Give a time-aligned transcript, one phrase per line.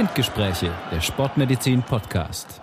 [0.00, 2.62] Spindgespräche, der Sportmedizin Podcast.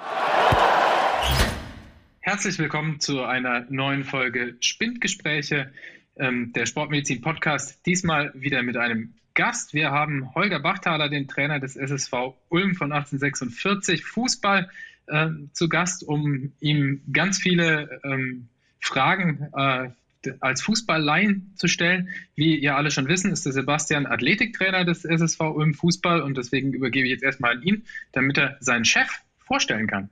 [2.19, 5.71] Herzlich willkommen zu einer neuen Folge Spindgespräche,
[6.15, 7.85] ähm, der Sportmedizin Podcast.
[7.85, 9.75] Diesmal wieder mit einem Gast.
[9.75, 14.71] Wir haben Holger Bachtaler, den Trainer des SSV Ulm von 1846 Fußball,
[15.05, 18.47] äh, zu Gast, um ihm ganz viele ähm,
[18.79, 19.89] Fragen äh,
[20.39, 22.09] als Fußballlein zu stellen.
[22.35, 26.73] Wie ihr alle schon wissen, ist der Sebastian Athletiktrainer des SSV Ulm Fußball und deswegen
[26.73, 30.09] übergebe ich jetzt erstmal an ihn, damit er seinen Chef vorstellen kann.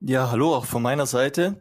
[0.00, 1.60] Ja, hallo auch von meiner Seite.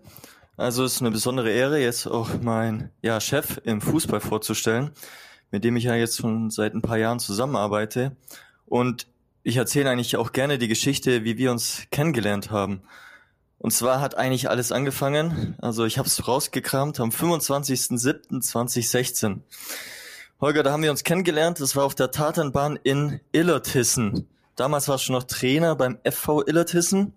[0.57, 4.91] Also es ist eine besondere Ehre, jetzt auch meinen ja, Chef im Fußball vorzustellen,
[5.51, 8.15] mit dem ich ja jetzt schon seit ein paar Jahren zusammenarbeite.
[8.65, 9.07] Und
[9.43, 12.81] ich erzähle eigentlich auch gerne die Geschichte, wie wir uns kennengelernt haben.
[13.57, 19.39] Und zwar hat eigentlich alles angefangen, also ich habe es rausgekramt, am 25.07.2016.
[20.41, 24.27] Holger, da haben wir uns kennengelernt, das war auf der Tatanbahn in Illertissen.
[24.55, 27.13] Damals warst du noch Trainer beim FV Illertissen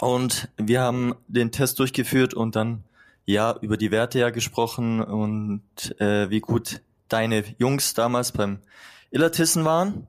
[0.00, 2.84] und wir haben den Test durchgeführt und dann
[3.24, 5.62] ja über die Werte ja gesprochen und
[6.00, 8.58] äh, wie gut deine Jungs damals beim
[9.10, 10.06] Illertissen waren.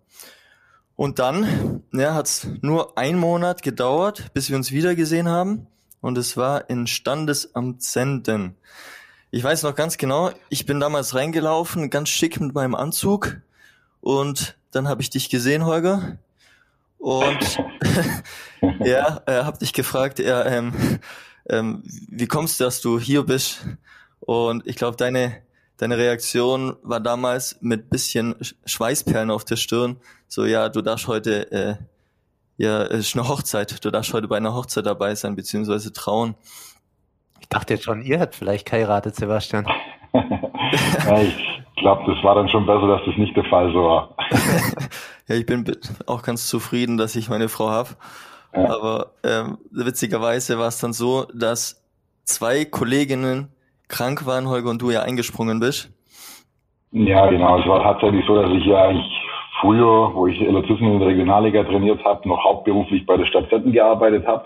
[0.99, 5.65] Und dann ja, hat es nur ein Monat gedauert, bis wir uns wiedergesehen haben.
[6.01, 8.57] Und es war in Standesamt Senden.
[9.31, 13.37] Ich weiß noch ganz genau, ich bin damals reingelaufen, ganz schick mit meinem Anzug.
[14.01, 16.17] Und dann habe ich dich gesehen, Holger.
[16.97, 17.57] Und
[18.81, 20.99] ja, äh, hab dich gefragt, ja, ähm,
[21.47, 23.65] ähm, wie kommst du, dass du hier bist?
[24.19, 25.43] Und ich glaube, deine
[25.79, 28.35] deine Reaktion war damals mit bisschen
[28.65, 29.97] Schweißperlen auf der Stirn.
[30.27, 31.75] So, ja, du darfst heute, äh,
[32.57, 33.83] ja, es ist eine Hochzeit.
[33.83, 36.35] Du darfst heute bei einer Hochzeit dabei sein, beziehungsweise trauen.
[37.39, 39.65] Ich dachte jetzt schon, ihr habt vielleicht geheiratet, Sebastian.
[40.13, 44.15] ja, ich glaube, das war dann schon besser, dass das nicht der Fall so war.
[45.27, 45.65] ja, ich bin
[46.05, 47.91] auch ganz zufrieden, dass ich meine Frau habe.
[48.53, 48.75] Ja.
[48.75, 51.81] Aber ähm, witzigerweise war es dann so, dass
[52.25, 53.47] zwei Kolleginnen
[53.89, 55.91] krank waren, Holger, und du ja eingesprungen bist.
[56.91, 57.59] Ja, genau.
[57.59, 59.21] Es war tatsächlich so, dass ich ja eigentlich
[59.59, 63.71] früher, wo ich Elotisten in der Regionalliga trainiert habe, noch hauptberuflich bei der Stadt Zetten
[63.71, 64.45] gearbeitet habe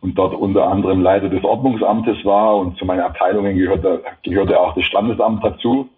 [0.00, 4.74] und dort unter anderem Leiter des Ordnungsamtes war und zu meinen Abteilungen gehörte, gehörte auch
[4.74, 5.88] das Standesamt dazu.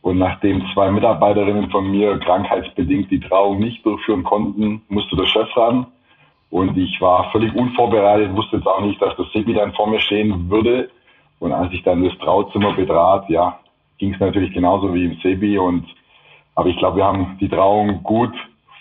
[0.00, 5.54] Und nachdem zwei Mitarbeiterinnen von mir krankheitsbedingt die Trauung nicht durchführen konnten, musste der Chef
[5.56, 5.86] ran.
[6.50, 10.00] Und ich war völlig unvorbereitet, wusste jetzt auch nicht, dass das Sebi dann vor mir
[10.00, 10.88] stehen würde.
[11.38, 13.58] Und als ich dann das Trauzimmer betrat, ja,
[13.98, 15.58] ging es natürlich genauso wie im Sebi.
[15.58, 15.86] Und
[16.54, 18.32] aber ich glaube, wir haben die Trauung gut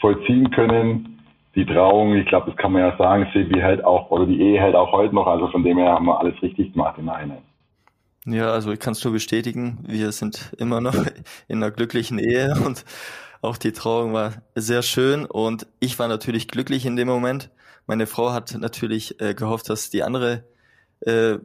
[0.01, 1.19] vollziehen können.
[1.55, 4.59] Die Trauung, ich glaube, das kann man ja sagen, Sebi hält auch, oder die Ehe
[4.59, 5.27] hält auch heute noch.
[5.27, 7.41] Also von dem her haben wir alles richtig gemacht im Nachhinein.
[8.25, 10.95] Ja, also ich kann es nur bestätigen, wir sind immer noch
[11.47, 12.83] in einer glücklichen Ehe und
[13.41, 17.49] auch die Trauung war sehr schön und ich war natürlich glücklich in dem Moment.
[17.85, 20.43] Meine Frau hat natürlich äh, gehofft, dass die andere
[21.01, 21.37] äh,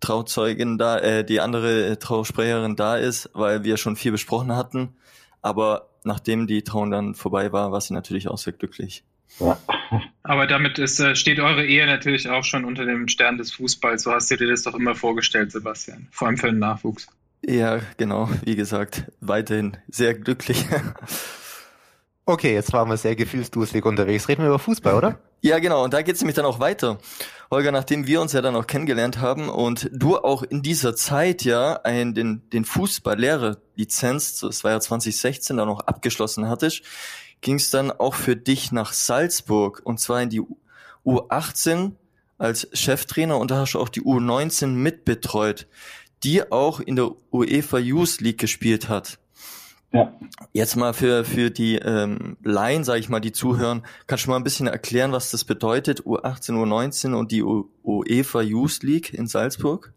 [0.00, 4.96] Trauzeugin da, äh, die andere Trausprecherin da ist, weil wir schon viel besprochen hatten.
[5.42, 9.04] Aber nachdem die Trauung dann vorbei war, war sie natürlich auch sehr glücklich.
[9.40, 9.58] Ja.
[10.22, 14.02] Aber damit ist, äh, steht eure Ehe natürlich auch schon unter dem Stern des Fußballs.
[14.02, 16.08] So hast du dir das doch immer vorgestellt, Sebastian.
[16.10, 17.08] Vor allem für den Nachwuchs.
[17.46, 18.30] Ja, genau.
[18.44, 20.64] Wie gesagt, weiterhin sehr glücklich.
[22.26, 24.28] Okay, jetzt waren wir sehr gefühlsduselig unterwegs.
[24.28, 25.18] Reden wir über Fußball, oder?
[25.44, 25.84] Ja, genau.
[25.84, 26.96] Und da geht es nämlich dann auch weiter.
[27.50, 31.42] Holger, nachdem wir uns ja dann auch kennengelernt haben und du auch in dieser Zeit
[31.42, 36.80] ja ein, den, den Fußballlehrer-Lizenz, das war ja 2016, dann auch abgeschlossen hattest,
[37.42, 40.40] ging es dann auch für dich nach Salzburg und zwar in die
[41.04, 41.92] U18
[42.38, 45.66] als Cheftrainer und da hast du auch die U19 mitbetreut,
[46.22, 49.18] die auch in der UEFA Youth League gespielt hat.
[49.94, 50.12] Ja.
[50.52, 54.36] Jetzt mal für, für die ähm, Laien, sage ich mal, die zuhören, kannst du mal
[54.36, 59.28] ein bisschen erklären, was das bedeutet, U18, U19 und die U UEFA Youth League in
[59.28, 59.92] Salzburg?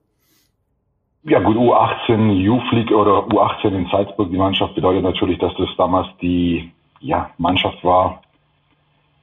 [1.24, 5.70] Ja gut, U18 Youth League oder U18 in Salzburg, die Mannschaft bedeutet natürlich, dass das
[5.78, 8.22] damals die ja, Mannschaft war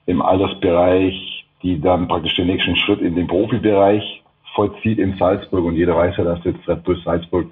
[0.06, 4.24] im Altersbereich, die dann praktisch den nächsten Schritt in den Profibereich
[4.56, 7.46] vollzieht in Salzburg und jeder weiß ja, dass jetzt Red Bull Salzburg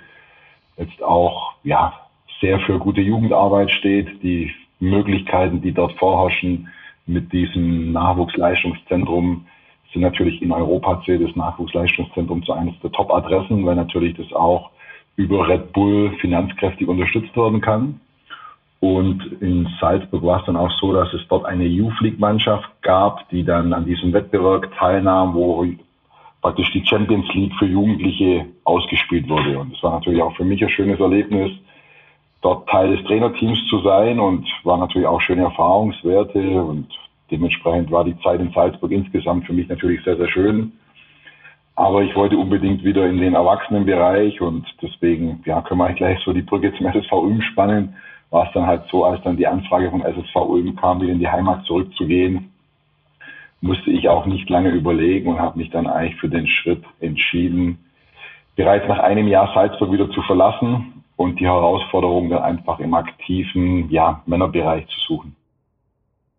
[0.77, 2.02] jetzt auch ja
[2.43, 6.69] sehr für gute Jugendarbeit steht, die Möglichkeiten, die dort vorherrschen
[7.07, 9.47] mit diesem Nachwuchsleistungszentrum
[9.93, 14.71] sind natürlich in Europa zählt das Nachwuchsleistungszentrum zu eines der Top-Adressen, weil natürlich das auch
[15.17, 18.01] über Red Bull finanzkräftig unterstützt werden kann.
[18.81, 22.69] Und in Salzburg war es dann auch so, dass es dort eine Youth League Mannschaft
[22.83, 25.67] gab, die dann an diesem Wettbewerb teilnahm, wo
[26.41, 29.59] praktisch die Champions League für Jugendliche ausgespielt wurde.
[29.59, 31.53] Und das war natürlich auch für mich ein schönes Erlebnis,
[32.43, 36.89] dort Teil des Trainerteams zu sein und war natürlich auch schöne Erfahrungswerte und
[37.31, 40.73] dementsprechend war die Zeit in Salzburg insgesamt für mich natürlich sehr, sehr schön.
[41.75, 46.33] Aber ich wollte unbedingt wieder in den Erwachsenenbereich und deswegen, ja, können wir gleich so
[46.33, 47.95] die Brücke zum SSV Ulm spannen.
[48.31, 51.19] War es dann halt so, als dann die Anfrage von SSV Ulm kam, wieder in
[51.19, 52.53] die Heimat zurückzugehen,
[53.63, 57.79] musste ich auch nicht lange überlegen und habe mich dann eigentlich für den Schritt entschieden,
[58.57, 63.91] bereits nach einem Jahr Salzburg wieder zu verlassen und die Herausforderung dann einfach im aktiven
[63.91, 65.37] ja, Männerbereich zu suchen.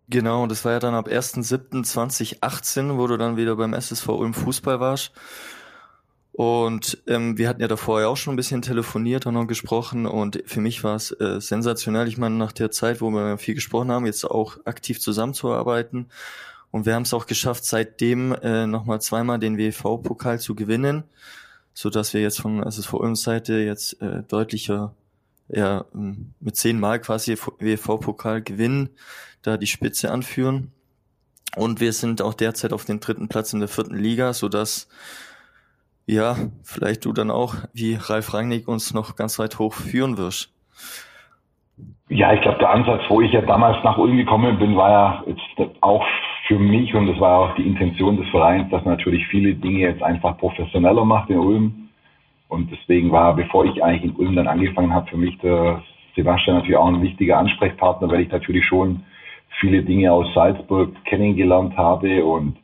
[0.09, 4.79] Genau, das war ja dann ab 1.7.2018, wo du dann wieder beim SSV Ulm Fußball
[4.79, 5.13] warst.
[6.33, 10.07] Und ähm, wir hatten ja davor ja auch schon ein bisschen telefoniert und noch gesprochen
[10.07, 12.07] und für mich war es äh, sensationell.
[12.07, 16.07] Ich meine, nach der Zeit, wo wir viel gesprochen haben, jetzt auch aktiv zusammenzuarbeiten.
[16.71, 21.03] Und wir haben es auch geschafft, seitdem äh, nochmal zweimal den WV-Pokal zu gewinnen,
[21.73, 24.93] so dass wir jetzt von SSV Ulm Seite jetzt äh, deutlicher
[25.49, 28.89] ja, mit zehnmal quasi WV-Pokal gewinnen,
[29.41, 30.71] da die Spitze anführen.
[31.55, 34.87] Und wir sind auch derzeit auf den dritten Platz in der vierten Liga, so dass
[36.05, 40.51] ja, vielleicht du dann auch wie Ralf Rangnick uns noch ganz weit hoch führen wirst.
[42.09, 45.23] Ja, ich glaube, der Ansatz, wo ich ja damals nach Ulm gekommen bin, war ja
[45.27, 46.05] jetzt auch
[46.53, 50.03] für mich und das war auch die Intention des Vereins, dass natürlich viele Dinge jetzt
[50.03, 51.89] einfach professioneller macht in Ulm
[52.47, 55.81] und deswegen war, bevor ich eigentlich in Ulm dann angefangen habe, für mich der
[56.15, 59.01] Sebastian natürlich auch ein wichtiger Ansprechpartner, weil ich natürlich schon
[59.59, 62.23] viele Dinge aus Salzburg kennengelernt habe.
[62.23, 62.57] Und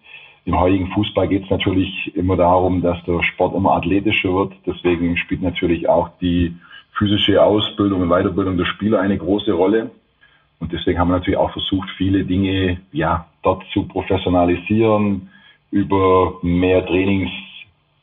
[0.45, 4.53] im heutigen Fußball geht es natürlich immer darum, dass der Sport immer athletischer wird.
[4.67, 6.55] Deswegen spielt natürlich auch die
[6.95, 9.89] physische Ausbildung und Weiterbildung der Spieler eine große Rolle.
[10.59, 15.29] Und deswegen haben wir natürlich auch versucht, viele Dinge ja dort zu professionalisieren,
[15.71, 17.31] über mehr Trainings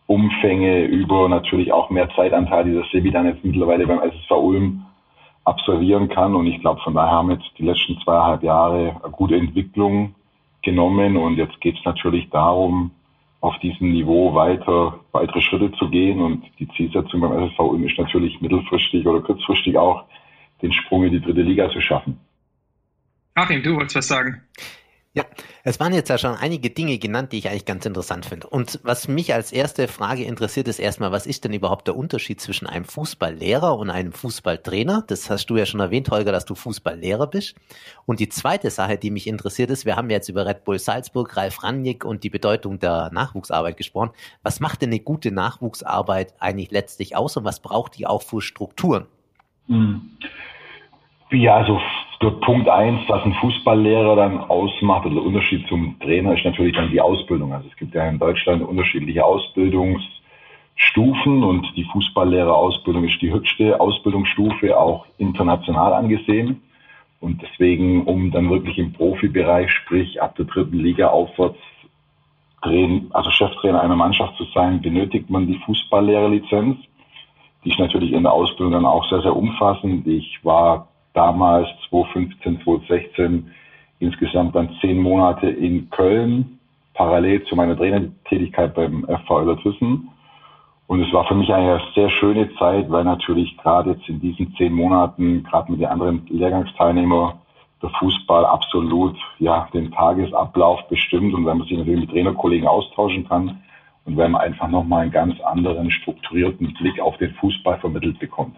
[0.07, 4.85] Umfänge über natürlich auch mehr Zeitanteil, die das Sebi dann jetzt mittlerweile beim SSV Ulm
[5.45, 6.35] absolvieren kann.
[6.37, 10.15] Und ich glaube, von daher haben jetzt die letzten zweieinhalb Jahre eine gute Entwicklung
[10.63, 11.17] genommen.
[11.17, 12.93] Und jetzt geht es natürlich darum,
[13.41, 16.21] auf diesem Niveau weiter weitere Schritte zu gehen.
[16.21, 20.05] Und die Zielsetzung beim SSV Ulm ist natürlich mittelfristig oder kurzfristig auch
[20.63, 22.19] den Sprung in die dritte Liga zu schaffen.
[23.37, 24.41] Achim, du wolltest was sagen.
[25.13, 25.25] Ja,
[25.63, 28.49] es waren jetzt ja schon einige Dinge genannt, die ich eigentlich ganz interessant finde.
[28.49, 32.41] Und was mich als erste Frage interessiert, ist erstmal, was ist denn überhaupt der Unterschied
[32.41, 35.05] zwischen einem Fußballlehrer und einem Fußballtrainer?
[35.07, 37.57] Das hast du ja schon erwähnt, Holger, dass du Fußballlehrer bist.
[38.07, 41.37] Und die zweite Sache, die mich interessiert ist, wir haben jetzt über Red Bull Salzburg,
[41.37, 44.13] Ralf Rangnick und die Bedeutung der Nachwuchsarbeit gesprochen.
[44.43, 48.41] Was macht denn eine gute Nachwuchsarbeit eigentlich letztlich aus und was braucht die auch für
[48.41, 49.07] Strukturen?
[49.67, 50.17] Hm.
[51.31, 51.81] Ja, also
[52.23, 56.77] der Punkt eins, was ein Fußballlehrer dann ausmacht, oder der Unterschied zum Trainer, ist natürlich
[56.77, 57.53] dann die Ausbildung.
[57.53, 64.79] Also es gibt ja in Deutschland unterschiedliche Ausbildungsstufen und die Fußballlehrerausbildung ist die höchste Ausbildungsstufe,
[64.79, 66.63] auch international angesehen.
[67.21, 71.59] Und deswegen, um dann wirklich im Profibereich, sprich ab der dritten Liga aufwärts,
[72.61, 76.79] also Cheftrainer einer Mannschaft zu sein, benötigt man die Fußballlehrerlizenz.
[77.65, 80.07] Die ist natürlich in der Ausbildung dann auch sehr, sehr umfassend.
[80.07, 83.51] Ich war damals 2015, 2016
[83.99, 86.59] insgesamt dann zehn Monate in Köln,
[86.95, 90.09] parallel zu meiner Trainertätigkeit beim FV Ellertwissen.
[90.87, 94.55] Und es war für mich eine sehr schöne Zeit, weil natürlich gerade jetzt in diesen
[94.57, 97.33] zehn Monaten, gerade mit den anderen Lehrgangsteilnehmern,
[97.83, 103.29] der Fußball absolut ja den Tagesablauf bestimmt und wenn man sich natürlich mit Trainerkollegen austauschen
[103.29, 103.63] kann
[104.05, 108.57] und wenn man einfach nochmal einen ganz anderen strukturierten Blick auf den Fußball vermittelt bekommt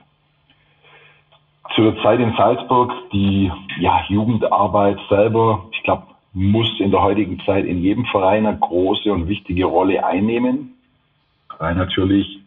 [1.74, 7.40] zu der Zeit in Salzburg, die ja, Jugendarbeit selber, ich glaube, muss in der heutigen
[7.40, 10.74] Zeit in jedem Verein eine große und wichtige Rolle einnehmen.
[11.58, 12.40] Weil natürlich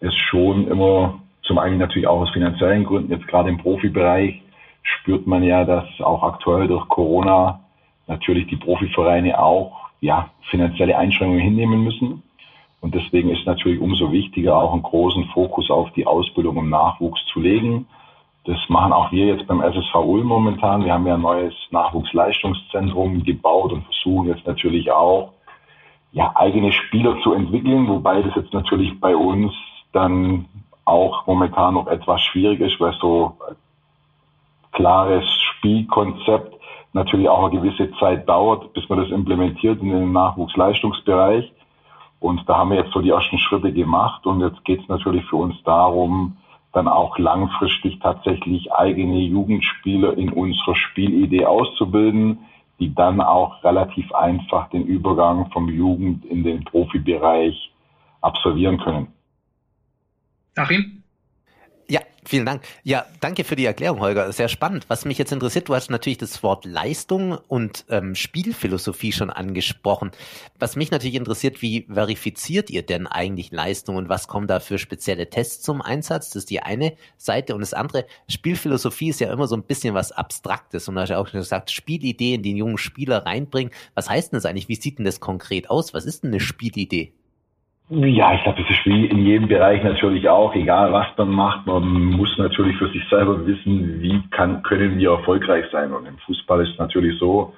[0.00, 4.42] es schon immer, zum einen natürlich auch aus finanziellen Gründen, jetzt gerade im Profibereich,
[4.82, 7.60] spürt man ja, dass auch aktuell durch Corona
[8.06, 12.22] natürlich die Profivereine auch ja, finanzielle Einschränkungen hinnehmen müssen.
[12.80, 17.24] Und deswegen ist natürlich umso wichtiger, auch einen großen Fokus auf die Ausbildung im Nachwuchs
[17.32, 17.86] zu legen
[18.46, 20.84] das machen auch wir jetzt beim SSV Ulm momentan.
[20.84, 25.32] Wir haben ja ein neues Nachwuchsleistungszentrum gebaut und versuchen jetzt natürlich auch,
[26.12, 29.52] ja, eigene Spieler zu entwickeln, wobei das jetzt natürlich bei uns
[29.92, 30.46] dann
[30.84, 33.36] auch momentan noch etwas schwierig ist, weil so
[34.72, 35.24] klares
[35.56, 36.54] Spielkonzept
[36.92, 41.52] natürlich auch eine gewisse Zeit dauert, bis man das implementiert in den Nachwuchsleistungsbereich.
[42.20, 45.24] Und da haben wir jetzt so die ersten Schritte gemacht und jetzt geht es natürlich
[45.26, 46.36] für uns darum,
[46.76, 52.40] dann auch langfristig tatsächlich eigene Jugendspieler in unserer Spielidee auszubilden,
[52.78, 57.72] die dann auch relativ einfach den Übergang vom Jugend in den Profibereich
[58.20, 59.08] absolvieren können.
[60.54, 61.02] Achim?
[62.26, 62.62] Vielen Dank.
[62.82, 64.32] Ja, danke für die Erklärung, Holger.
[64.32, 64.86] Sehr spannend.
[64.88, 70.10] Was mich jetzt interessiert, du hast natürlich das Wort Leistung und ähm, Spielphilosophie schon angesprochen.
[70.58, 74.78] Was mich natürlich interessiert, wie verifiziert ihr denn eigentlich Leistung und was kommen da für
[74.78, 76.30] spezielle Tests zum Einsatz?
[76.30, 77.54] Das ist die eine Seite.
[77.54, 80.88] Und das andere, Spielphilosophie ist ja immer so ein bisschen was Abstraktes.
[80.88, 83.72] Und du hast ja auch schon gesagt, Spielideen, die den jungen Spieler reinbringen.
[83.94, 84.68] Was heißt denn das eigentlich?
[84.68, 85.94] Wie sieht denn das konkret aus?
[85.94, 87.12] Was ist denn eine Spielidee?
[87.88, 91.66] Ja, ich glaube, das ist wie in jedem Bereich natürlich auch, egal was man macht,
[91.66, 95.92] man muss natürlich für sich selber wissen, wie kann, können wir erfolgreich sein.
[95.92, 97.54] Und im Fußball ist es natürlich so,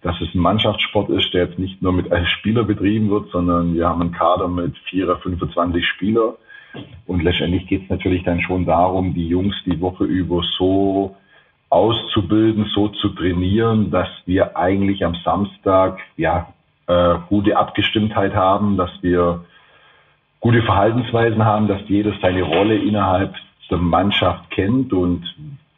[0.00, 3.74] dass es ein Mannschaftssport ist, der jetzt nicht nur mit einem Spieler betrieben wird, sondern
[3.74, 6.36] wir haben einen Kader mit 4, 25 Spieler.
[7.06, 11.16] Und letztendlich geht es natürlich dann schon darum, die Jungs die Woche über so
[11.68, 16.54] auszubilden, so zu trainieren, dass wir eigentlich am Samstag ja
[16.86, 19.44] äh, gute Abgestimmtheit haben, dass wir
[20.46, 23.34] gute Verhaltensweisen haben, dass jeder seine Rolle innerhalb
[23.68, 25.24] der Mannschaft kennt und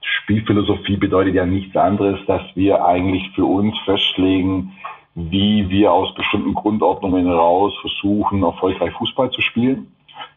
[0.03, 4.75] Spielphilosophie bedeutet ja nichts anderes, dass wir eigentlich für uns festlegen,
[5.15, 9.91] wie wir aus bestimmten Grundordnungen heraus versuchen, erfolgreich Fußball zu spielen.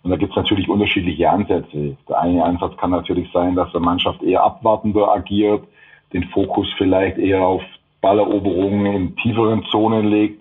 [0.04, 1.98] Und da gibt es natürlich unterschiedliche Ansätze.
[2.08, 5.66] Der eine Ansatz kann natürlich sein, dass eine Mannschaft eher abwartender agiert,
[6.14, 7.64] den Fokus vielleicht eher auf
[8.00, 10.41] Balleroberungen in tieferen Zonen legt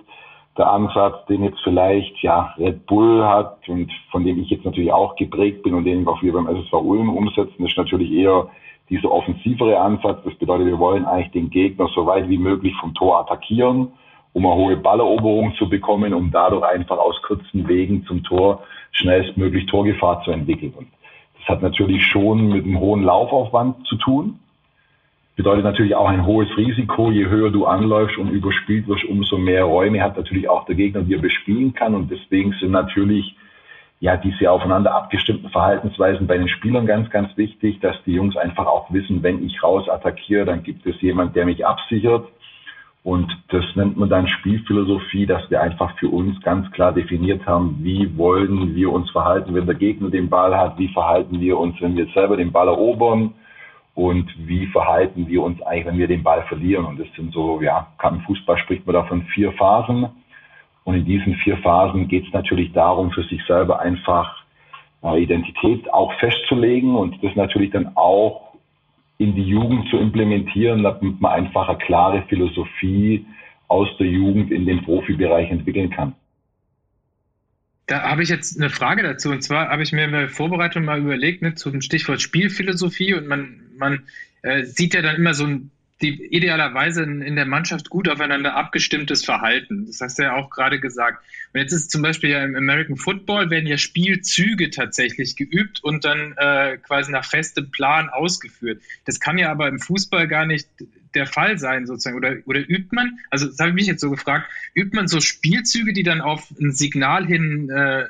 [0.59, 4.93] der Ansatz, den jetzt vielleicht ja Red Bull hat und von dem ich jetzt natürlich
[4.93, 8.49] auch geprägt bin und den auch wir beim SSV Ulm umsetzen, ist natürlich eher
[8.89, 10.19] dieser offensivere Ansatz.
[10.25, 13.93] Das bedeutet, wir wollen eigentlich den Gegner so weit wie möglich vom Tor attackieren,
[14.33, 19.67] um eine hohe Balleroberung zu bekommen, um dadurch einfach aus kurzen Wegen zum Tor schnellstmöglich
[19.67, 20.75] Torgefahr zu entwickeln.
[20.77, 20.89] Und
[21.39, 24.41] das hat natürlich schon mit einem hohen Laufaufwand zu tun
[25.37, 27.11] bedeutet natürlich auch ein hohes Risiko.
[27.11, 31.03] Je höher du anläufst und überspielt wirst, umso mehr Räume hat natürlich auch der Gegner,
[31.03, 31.95] die er bespielen kann.
[31.95, 33.37] Und deswegen sind natürlich
[34.01, 38.67] ja diese aufeinander abgestimmten Verhaltensweisen bei den Spielern ganz, ganz wichtig, dass die Jungs einfach
[38.67, 42.27] auch wissen, wenn ich raus attackiere, dann gibt es jemand, der mich absichert.
[43.03, 47.79] Und das nennt man dann Spielphilosophie, dass wir einfach für uns ganz klar definiert haben,
[47.81, 51.81] wie wollen wir uns verhalten, wenn der Gegner den Ball hat, wie verhalten wir uns,
[51.81, 53.33] wenn wir selber den Ball erobern
[54.01, 56.87] und wie verhalten wir uns eigentlich, wenn wir den Ball verlieren.
[56.87, 60.09] Und das sind so, ja, im Fußball spricht man da von vier Phasen.
[60.85, 64.43] Und in diesen vier Phasen geht es natürlich darum, für sich selber einfach
[65.03, 68.55] äh, Identität auch festzulegen und das natürlich dann auch
[69.19, 73.27] in die Jugend zu implementieren, damit man einfach eine klare Philosophie
[73.69, 76.15] aus der Jugend in den Profibereich entwickeln kann.
[77.91, 79.31] Da habe ich jetzt eine Frage dazu.
[79.31, 83.15] Und zwar habe ich mir in der Vorbereitung mal überlegt, ne, zum Stichwort Spielphilosophie.
[83.15, 84.05] Und man, man
[84.43, 88.55] äh, sieht ja dann immer so ein, die, idealerweise in, in, der Mannschaft gut aufeinander
[88.55, 89.87] abgestimmtes Verhalten.
[89.87, 91.25] Das hast du ja auch gerade gesagt.
[91.53, 96.05] Und jetzt ist zum Beispiel ja im American Football werden ja Spielzüge tatsächlich geübt und
[96.05, 98.81] dann äh, quasi nach festem Plan ausgeführt.
[99.05, 100.69] Das kann ja aber im Fußball gar nicht
[101.15, 102.17] der Fall sein, sozusagen?
[102.17, 105.21] Oder, oder übt man, also das habe ich mich jetzt so gefragt, übt man so
[105.21, 108.07] Spielzüge, die dann auf ein Signal hin, äh,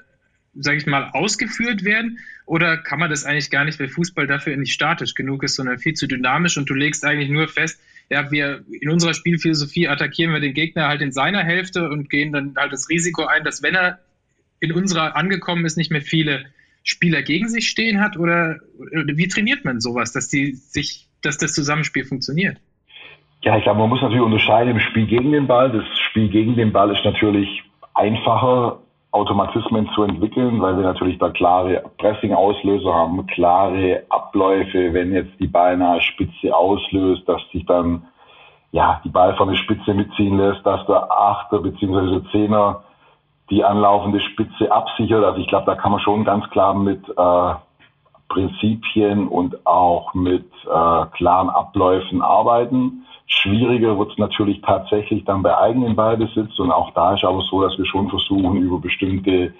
[0.54, 2.18] sage ich mal, ausgeführt werden?
[2.46, 5.78] Oder kann man das eigentlich gar nicht, weil Fußball dafür nicht statisch genug ist, sondern
[5.78, 10.32] viel zu dynamisch und du legst eigentlich nur fest, ja, wir in unserer Spielphilosophie attackieren
[10.32, 13.62] wir den Gegner halt in seiner Hälfte und gehen dann halt das Risiko ein, dass
[13.62, 14.00] wenn er
[14.58, 16.44] in unserer angekommen ist, nicht mehr viele
[16.82, 18.16] Spieler gegen sich stehen hat?
[18.16, 22.58] Oder, oder wie trainiert man sowas, dass die sich, dass das Zusammenspiel funktioniert?
[23.42, 25.70] Ja, ich glaube, man muss natürlich unterscheiden im Spiel gegen den Ball.
[25.70, 27.62] Das Spiel gegen den Ball ist natürlich
[27.94, 28.78] einfacher,
[29.12, 35.48] Automatismen zu entwickeln, weil wir natürlich da klare Pressing-Auslöser haben, klare Abläufe, wenn jetzt die
[35.48, 38.04] ballnahe Spitze auslöst, dass sich dann
[38.70, 42.20] ja die Ball von der Spitze mitziehen lässt, dass der Achter bzw.
[42.30, 42.84] Zehner
[43.50, 45.24] die anlaufende Spitze absichert.
[45.24, 47.54] Also ich glaube, da kann man schon ganz klar mit äh,
[48.28, 53.04] Prinzipien und auch mit äh, klaren Abläufen arbeiten.
[53.32, 57.62] Schwieriger wird es natürlich tatsächlich dann bei eigenen Ballbesitz und auch da ist aber so,
[57.62, 59.54] dass wir schon versuchen, über bestimmte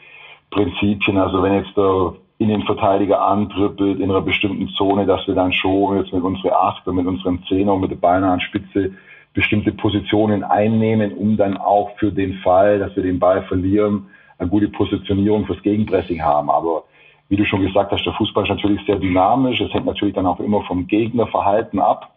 [0.50, 5.98] Prinzipien, also wenn jetzt der Innenverteidiger antrippelt in einer bestimmten Zone, dass wir dann schon
[5.98, 8.92] jetzt mit unserer Achter, mit unseren Zehner und mit der beinahen Spitze
[9.34, 14.06] bestimmte Positionen einnehmen, um dann auch für den Fall, dass wir den Ball verlieren,
[14.38, 16.50] eine gute Positionierung fürs Gegenpressing haben.
[16.50, 16.84] Aber
[17.28, 19.60] wie du schon gesagt hast, der Fußball ist natürlich sehr dynamisch.
[19.60, 22.10] Es hängt natürlich dann auch immer vom Gegnerverhalten ab.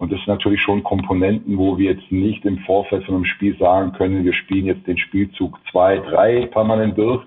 [0.00, 3.54] Und das sind natürlich schon Komponenten, wo wir jetzt nicht im Vorfeld von einem Spiel
[3.58, 7.22] sagen können, wir spielen jetzt den Spielzug zwei, drei permanent durch,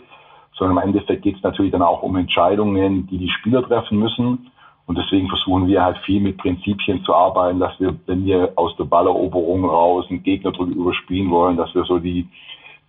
[0.57, 4.49] sondern im Endeffekt geht es natürlich dann auch um Entscheidungen, die die Spieler treffen müssen.
[4.87, 8.75] Und deswegen versuchen wir halt viel mit Prinzipien zu arbeiten, dass wir, wenn wir aus
[8.75, 12.27] der Balleroberung raus einen Gegner drüber überspielen wollen, dass wir so die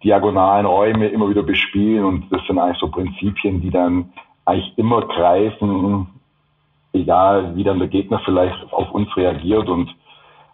[0.03, 2.07] diagonalen Räume immer wieder bespielen.
[2.07, 4.11] Und das sind eigentlich so Prinzipien, die dann
[4.47, 6.07] eigentlich immer greifen,
[6.95, 9.69] egal wie dann der Gegner vielleicht auf uns reagiert.
[9.69, 9.95] Und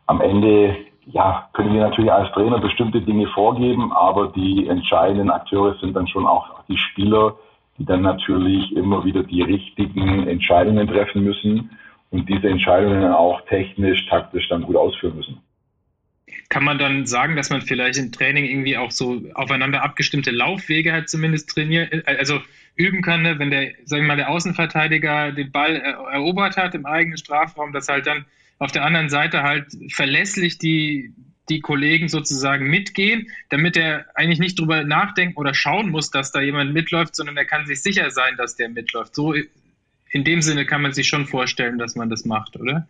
[0.07, 5.77] am Ende ja, können wir natürlich als Trainer bestimmte Dinge vorgeben, aber die entscheidenden Akteure
[5.81, 7.35] sind dann schon auch die Spieler,
[7.79, 11.71] die dann natürlich immer wieder die richtigen Entscheidungen treffen müssen
[12.11, 15.39] und diese Entscheidungen auch technisch, taktisch dann gut ausführen müssen.
[16.49, 20.93] Kann man dann sagen, dass man vielleicht im Training irgendwie auch so aufeinander abgestimmte Laufwege
[20.93, 22.41] halt zumindest trainiert, äh, also
[22.77, 23.39] üben kann, ne?
[23.39, 27.89] wenn der, sagen wir mal, der Außenverteidiger den Ball erobert hat im eigenen Strafraum, dass
[27.89, 28.25] halt dann
[28.59, 31.13] auf der anderen Seite halt verlässlich die,
[31.49, 36.41] die Kollegen sozusagen mitgehen, damit er eigentlich nicht drüber nachdenken oder schauen muss, dass da
[36.41, 39.15] jemand mitläuft, sondern er kann sich sicher sein, dass der mitläuft.
[39.15, 39.35] So
[40.11, 42.89] in dem Sinne kann man sich schon vorstellen, dass man das macht, oder?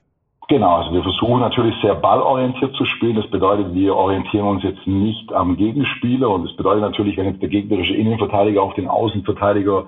[0.51, 3.15] Genau, also wir versuchen natürlich sehr ballorientiert zu spielen.
[3.15, 7.41] Das bedeutet, wir orientieren uns jetzt nicht am Gegenspieler und das bedeutet natürlich, wenn jetzt
[7.41, 9.87] der gegnerische Innenverteidiger auf den Außenverteidiger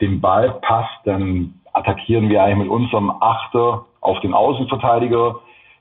[0.00, 5.40] den Ball passt, dann attackieren wir eigentlich mit unserem Achter auf den Außenverteidiger.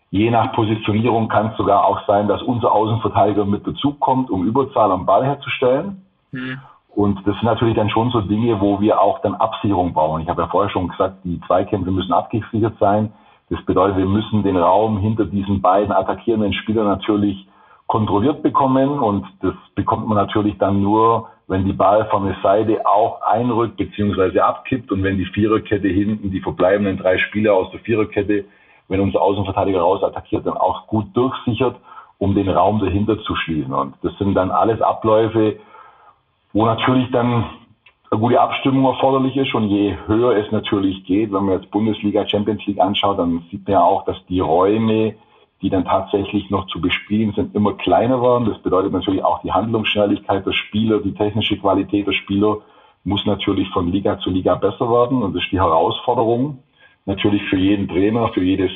[0.09, 4.47] Je nach Positionierung kann es sogar auch sein, dass unser Außenverteidiger mit Bezug kommt, um
[4.47, 6.01] Überzahl am Ball herzustellen.
[6.31, 6.61] Mhm.
[6.95, 10.23] Und das sind natürlich dann schon so Dinge, wo wir auch dann Absicherung brauchen.
[10.23, 13.13] Ich habe ja vorher schon gesagt, die Zweikämpfe müssen abgesichert sein.
[13.49, 17.47] Das bedeutet, wir müssen den Raum hinter diesen beiden attackierenden Spielern natürlich
[17.87, 22.85] kontrolliert bekommen und das bekommt man natürlich dann nur, wenn die Ball von der Seite
[22.87, 24.39] auch einrückt bzw.
[24.39, 28.45] abkippt und wenn die Viererkette hinten, die verbleibenden drei Spieler aus der Viererkette,
[28.87, 31.75] wenn unser Außenverteidiger raus attackiert, dann auch gut durchsichert,
[32.17, 33.73] um den Raum dahinter zu schließen.
[33.73, 35.57] Und das sind dann alles Abläufe,
[36.53, 37.45] wo natürlich dann
[38.11, 42.27] eine gute Abstimmung erforderlich ist und je höher es natürlich geht, wenn man jetzt Bundesliga,
[42.27, 45.15] Champions League anschaut, dann sieht man ja auch, dass die Räume,
[45.61, 48.47] die dann tatsächlich noch zu bespielen sind, immer kleiner werden.
[48.47, 52.57] Das bedeutet natürlich auch die Handlungsschnelligkeit der Spieler, die technische Qualität der Spieler
[53.03, 56.59] muss natürlich von Liga zu Liga besser werden und das ist die Herausforderung
[57.05, 58.71] natürlich für jeden Trainer, für jedes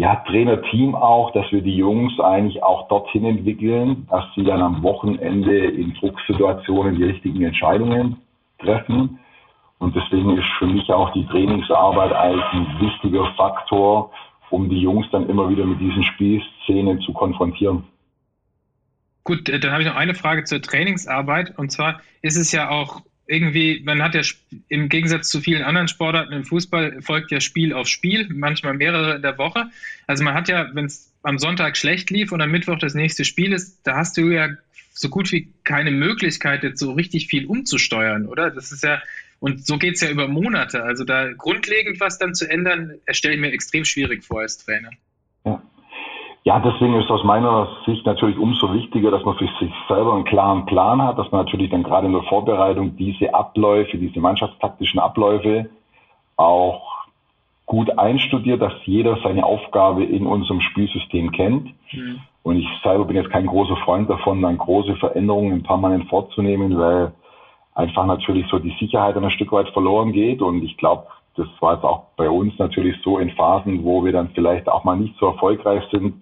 [0.00, 4.82] ja, Trainerteam auch, dass wir die Jungs eigentlich auch dorthin entwickeln, dass sie dann am
[4.82, 8.16] Wochenende in Drucksituationen die richtigen Entscheidungen
[8.58, 9.18] treffen.
[9.78, 14.10] Und deswegen ist für mich auch die Trainingsarbeit eigentlich ein wichtiger Faktor,
[14.48, 17.84] um die Jungs dann immer wieder mit diesen Spielszenen zu konfrontieren.
[19.24, 21.58] Gut, äh, dann habe ich noch eine Frage zur Trainingsarbeit.
[21.58, 24.22] Und zwar ist es ja auch irgendwie, man hat ja
[24.68, 29.16] im Gegensatz zu vielen anderen Sportarten im Fußball folgt ja Spiel auf Spiel, manchmal mehrere
[29.16, 29.70] in der Woche.
[30.08, 33.24] Also man hat ja, wenn es am Sonntag schlecht lief und am Mittwoch das nächste
[33.24, 34.48] Spiel ist, da hast du ja
[34.92, 38.50] so gut wie keine Möglichkeit, jetzt so richtig viel umzusteuern, oder?
[38.50, 39.00] Das ist ja,
[39.38, 40.82] und so geht es ja über Monate.
[40.82, 44.90] Also da grundlegend was dann zu ändern, stelle ich mir extrem schwierig vor als Trainer.
[46.44, 46.58] Ja.
[46.60, 50.66] Deswegen ist aus meiner Sicht natürlich umso wichtiger, dass man für sich selber einen klaren
[50.66, 55.68] Plan hat, dass man natürlich dann gerade in der Vorbereitung diese Abläufe, diese mannschaftstaktischen Abläufe
[56.36, 56.90] auch
[57.66, 61.66] gut einstudiert, dass jeder seine Aufgabe in unserem Spielsystem kennt.
[61.92, 62.20] Mhm.
[62.42, 67.12] Und ich selber bin jetzt kein großer Freund davon, dann große Veränderungen permanent vorzunehmen, weil
[67.74, 70.42] einfach natürlich so die Sicherheit ein Stück weit verloren geht.
[70.42, 74.12] Und ich glaube, das war jetzt auch bei uns natürlich so in Phasen, wo wir
[74.12, 76.14] dann vielleicht auch mal nicht so erfolgreich sind,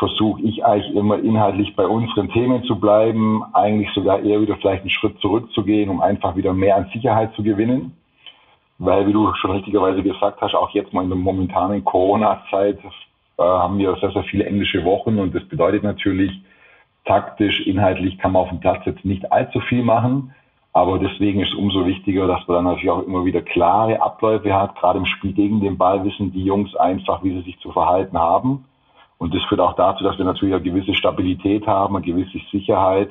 [0.00, 4.80] versuche ich eigentlich immer inhaltlich bei unseren Themen zu bleiben, eigentlich sogar eher wieder vielleicht
[4.80, 7.94] einen Schritt zurückzugehen, um einfach wieder mehr an Sicherheit zu gewinnen.
[8.78, 13.42] Weil, wie du schon richtigerweise gesagt hast, auch jetzt mal in der momentanen Corona-Zeit äh,
[13.42, 16.32] haben wir sehr, sehr viele englische Wochen und das bedeutet natürlich,
[17.04, 20.34] taktisch, inhaltlich kann man auf dem Platz jetzt nicht allzu viel machen.
[20.72, 24.54] Aber deswegen ist es umso wichtiger, dass man dann natürlich auch immer wieder klare Abläufe
[24.54, 24.76] hat.
[24.76, 28.16] Gerade im Spiel gegen den Ball wissen die Jungs einfach, wie sie sich zu verhalten
[28.16, 28.64] haben.
[29.20, 33.10] Und das führt auch dazu, dass wir natürlich eine gewisse Stabilität haben, eine gewisse Sicherheit.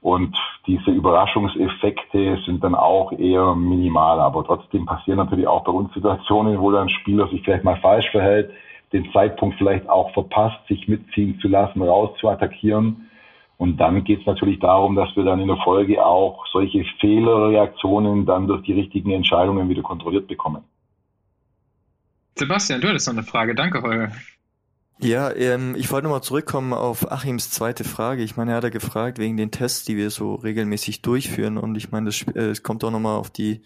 [0.00, 0.36] Und
[0.68, 4.20] diese Überraschungseffekte sind dann auch eher minimal.
[4.20, 7.80] Aber trotzdem passieren natürlich auch bei uns Situationen, wo dann ein Spieler sich vielleicht mal
[7.80, 8.52] falsch verhält,
[8.92, 13.10] den Zeitpunkt vielleicht auch verpasst, sich mitziehen zu lassen, raus zu attackieren.
[13.56, 18.24] Und dann geht es natürlich darum, dass wir dann in der Folge auch solche Fehlerreaktionen
[18.24, 20.62] dann durch die richtigen Entscheidungen wieder kontrolliert bekommen.
[22.36, 23.56] Sebastian, du hattest noch eine Frage.
[23.56, 24.12] Danke, Holger.
[24.98, 28.22] Ja, ähm, ich wollte nochmal zurückkommen auf Achims zweite Frage.
[28.22, 31.58] Ich meine, er hat ja gefragt wegen den Tests, die wir so regelmäßig durchführen.
[31.58, 33.62] Und ich meine, äh, es kommt auch nochmal auf die,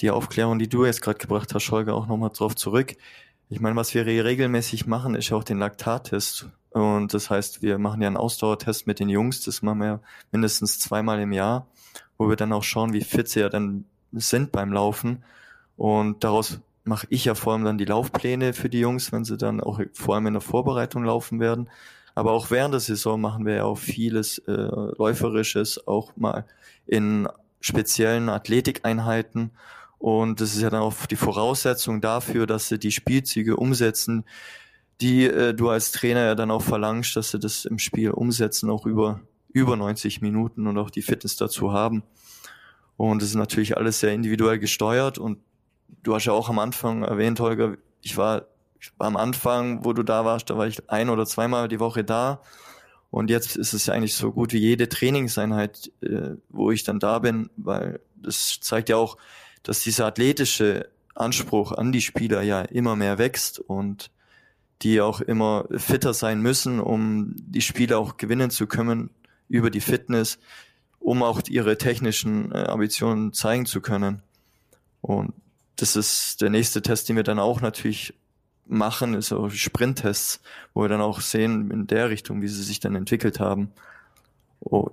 [0.00, 2.96] die Aufklärung, die du jetzt gerade gebracht hast, Holger, auch nochmal drauf zurück.
[3.50, 6.48] Ich meine, was wir regelmäßig machen, ist ja auch den Laktattest.
[6.70, 9.42] Und das heißt, wir machen ja einen Ausdauertest mit den Jungs.
[9.42, 10.00] Das machen wir
[10.32, 11.66] mindestens zweimal im Jahr,
[12.16, 15.22] wo wir dann auch schauen, wie fit sie ja dann sind beim Laufen.
[15.76, 19.36] Und daraus mache ich ja vor allem dann die Laufpläne für die Jungs, wenn sie
[19.36, 21.68] dann auch vor allem in der Vorbereitung laufen werden.
[22.14, 26.44] Aber auch während der Saison machen wir ja auch vieles äh, Läuferisches, auch mal
[26.86, 27.28] in
[27.60, 29.52] speziellen Athletikeinheiten.
[29.98, 34.24] Und das ist ja dann auch die Voraussetzung dafür, dass sie die Spielzüge umsetzen,
[35.00, 38.70] die äh, du als Trainer ja dann auch verlangst, dass sie das im Spiel umsetzen,
[38.70, 39.20] auch über,
[39.52, 42.02] über 90 Minuten und auch die Fitness dazu haben.
[42.96, 45.38] Und es ist natürlich alles sehr individuell gesteuert und
[46.02, 48.46] du hast ja auch am Anfang erwähnt, Holger, ich war,
[48.80, 51.80] ich war am Anfang, wo du da warst, da war ich ein oder zweimal die
[51.80, 52.40] Woche da.
[53.10, 57.00] Und jetzt ist es ja eigentlich so gut wie jede Trainingseinheit, äh, wo ich dann
[57.00, 59.16] da bin, weil das zeigt ja auch,
[59.62, 64.10] dass dieser athletische Anspruch an die Spieler ja immer mehr wächst und
[64.82, 69.10] die auch immer fitter sein müssen, um die Spiele auch gewinnen zu können
[69.48, 70.38] über die Fitness,
[70.98, 74.22] um auch ihre technischen äh, Ambitionen zeigen zu können.
[75.00, 75.34] Und
[75.76, 78.14] das ist der nächste Test, den wir dann auch natürlich
[78.66, 80.40] machen, ist auch Sprinttests,
[80.74, 83.72] wo wir dann auch sehen in der Richtung, wie sie sich dann entwickelt haben.
[84.60, 84.92] Und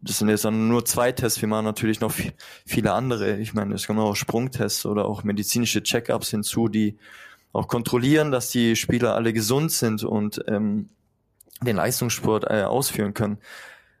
[0.00, 1.40] das sind jetzt dann nur zwei Tests.
[1.40, 2.14] Wir machen natürlich noch
[2.64, 3.38] viele andere.
[3.38, 6.96] Ich meine, es kommen auch Sprungtests oder auch medizinische Check-ups hinzu, die
[7.52, 10.88] auch kontrollieren, dass die Spieler alle gesund sind und ähm,
[11.60, 13.38] den Leistungssport äh, ausführen können.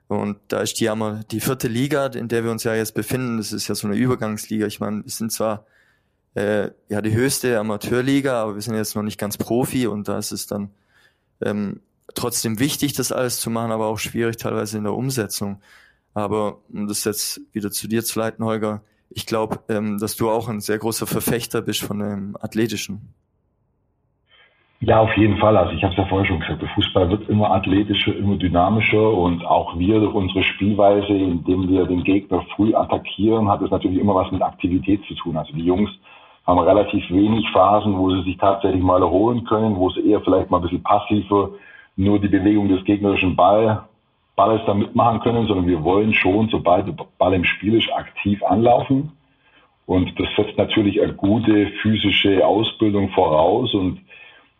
[0.06, 0.90] Und da ist die,
[1.30, 3.96] die vierte Liga, in der wir uns ja jetzt befinden, das ist ja so eine
[3.96, 4.66] Übergangsliga.
[4.66, 5.66] Ich meine, wir sind zwar
[6.34, 10.18] äh, ja die höchste Amateurliga, aber wir sind jetzt noch nicht ganz Profi und da
[10.18, 10.70] ist es dann
[11.44, 11.80] ähm,
[12.14, 15.60] trotzdem wichtig, das alles zu machen, aber auch schwierig teilweise in der Umsetzung.
[16.14, 20.30] Aber um das jetzt wieder zu dir zu leiten, Holger, ich glaube, ähm, dass du
[20.30, 23.14] auch ein sehr großer Verfechter bist von dem Athletischen.
[24.80, 25.56] Ja, auf jeden Fall.
[25.56, 29.12] Also ich habe es ja vorher schon gesagt, der Fußball wird immer athletischer, immer dynamischer
[29.12, 33.98] und auch wir durch unsere Spielweise, indem wir den Gegner früh attackieren, hat es natürlich
[33.98, 35.36] immer was mit Aktivität zu tun.
[35.36, 35.90] Also die Jungs
[36.48, 40.50] haben relativ wenig Phasen, wo sie sich tatsächlich mal erholen können, wo sie eher vielleicht
[40.50, 41.50] mal ein bisschen passiver
[41.96, 43.84] nur die Bewegung des gegnerischen Ball,
[44.34, 48.42] Balles da mitmachen können, sondern wir wollen schon, sobald der Ball im Spiel ist, aktiv
[48.44, 49.12] anlaufen.
[49.84, 54.00] Und das setzt natürlich eine gute physische Ausbildung voraus und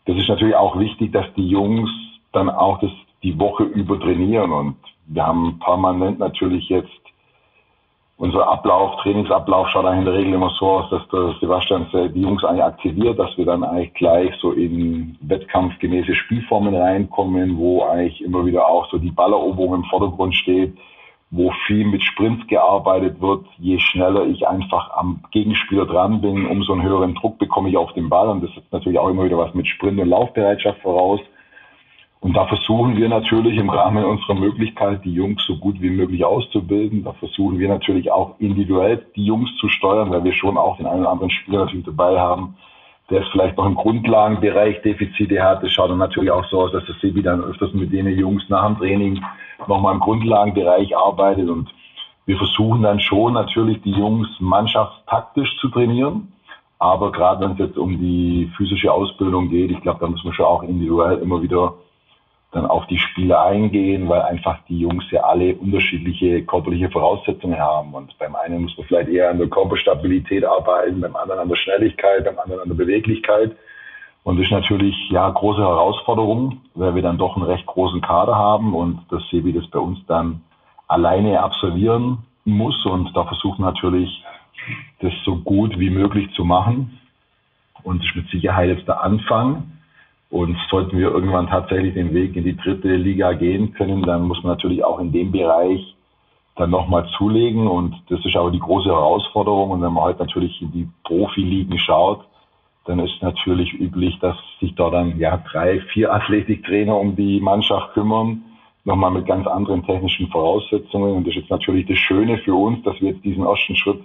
[0.04, 1.90] das ist natürlich auch wichtig, dass die Jungs
[2.32, 2.90] dann auch das
[3.22, 4.52] die Woche über trainieren.
[4.52, 6.88] Und wir haben permanent natürlich jetzt
[8.18, 12.20] unser Ablauf, Trainingsablauf schaut eigentlich in der Regel immer so aus, dass der Sebastian die
[12.20, 18.20] Jungs eigentlich aktiviert, dass wir dann eigentlich gleich so in wettkampfgemäße Spielformen reinkommen, wo eigentlich
[18.22, 20.76] immer wieder auch so die Balleroberung im Vordergrund steht,
[21.30, 23.46] wo viel mit Sprints gearbeitet wird.
[23.58, 27.92] Je schneller ich einfach am Gegenspieler dran bin, umso einen höheren Druck bekomme ich auf
[27.92, 28.28] den Ball.
[28.28, 31.20] Und das ist natürlich auch immer wieder was mit Sprint und Laufbereitschaft voraus.
[32.20, 36.24] Und da versuchen wir natürlich im Rahmen unserer Möglichkeit, die Jungs so gut wie möglich
[36.24, 37.04] auszubilden.
[37.04, 40.86] Da versuchen wir natürlich auch individuell die Jungs zu steuern, weil wir schon auch den
[40.86, 42.56] einen oder anderen Spieler natürlich dabei haben,
[43.08, 45.62] der es vielleicht noch im Grundlagenbereich Defizite hat.
[45.62, 48.42] Das schaut dann natürlich auch so aus, dass das Sebi dann öfters mit den Jungs
[48.48, 49.22] nach dem Training
[49.68, 51.68] nochmal im Grundlagenbereich arbeitet und
[52.26, 56.30] wir versuchen dann schon natürlich die Jungs mannschaftstaktisch zu trainieren.
[56.78, 60.34] Aber gerade wenn es jetzt um die physische Ausbildung geht, ich glaube, da muss man
[60.34, 61.74] schon auch individuell immer wieder
[62.52, 67.92] dann auf die Spieler eingehen, weil einfach die Jungs ja alle unterschiedliche körperliche Voraussetzungen haben.
[67.92, 71.56] Und beim einen muss man vielleicht eher an der Körperstabilität arbeiten, beim anderen an der
[71.56, 73.54] Schnelligkeit, beim anderen an der Beweglichkeit.
[74.24, 78.34] Und das ist natürlich ja große Herausforderung, weil wir dann doch einen recht großen Kader
[78.34, 80.42] haben und das Sebi das bei uns dann
[80.86, 82.84] alleine absolvieren muss.
[82.86, 84.24] Und da versuchen natürlich,
[85.00, 86.98] das so gut wie möglich zu machen.
[87.82, 89.77] Und das ist mit Sicherheit jetzt der Anfang.
[90.30, 94.42] Und sollten wir irgendwann tatsächlich den Weg in die dritte Liga gehen können, dann muss
[94.42, 95.94] man natürlich auch in dem Bereich
[96.56, 97.66] dann nochmal zulegen.
[97.66, 99.70] Und das ist aber die große Herausforderung.
[99.70, 102.26] Und wenn man heute natürlich in die Profiligen schaut,
[102.84, 107.92] dann ist natürlich üblich, dass sich da dann ja drei, vier Athletiktrainer um die Mannschaft
[107.92, 108.42] kümmern,
[108.84, 111.16] nochmal mit ganz anderen technischen Voraussetzungen.
[111.16, 114.00] Und das ist jetzt natürlich das Schöne für uns, dass wir jetzt diesen ersten Schritt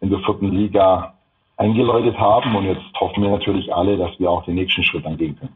[0.00, 1.14] in der vierten Liga
[1.56, 2.54] eingeläutet haben.
[2.56, 5.54] Und jetzt hoffen wir natürlich alle, dass wir auch den nächsten Schritt angehen können.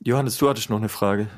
[0.00, 1.28] Johannes, du hattest noch eine Frage.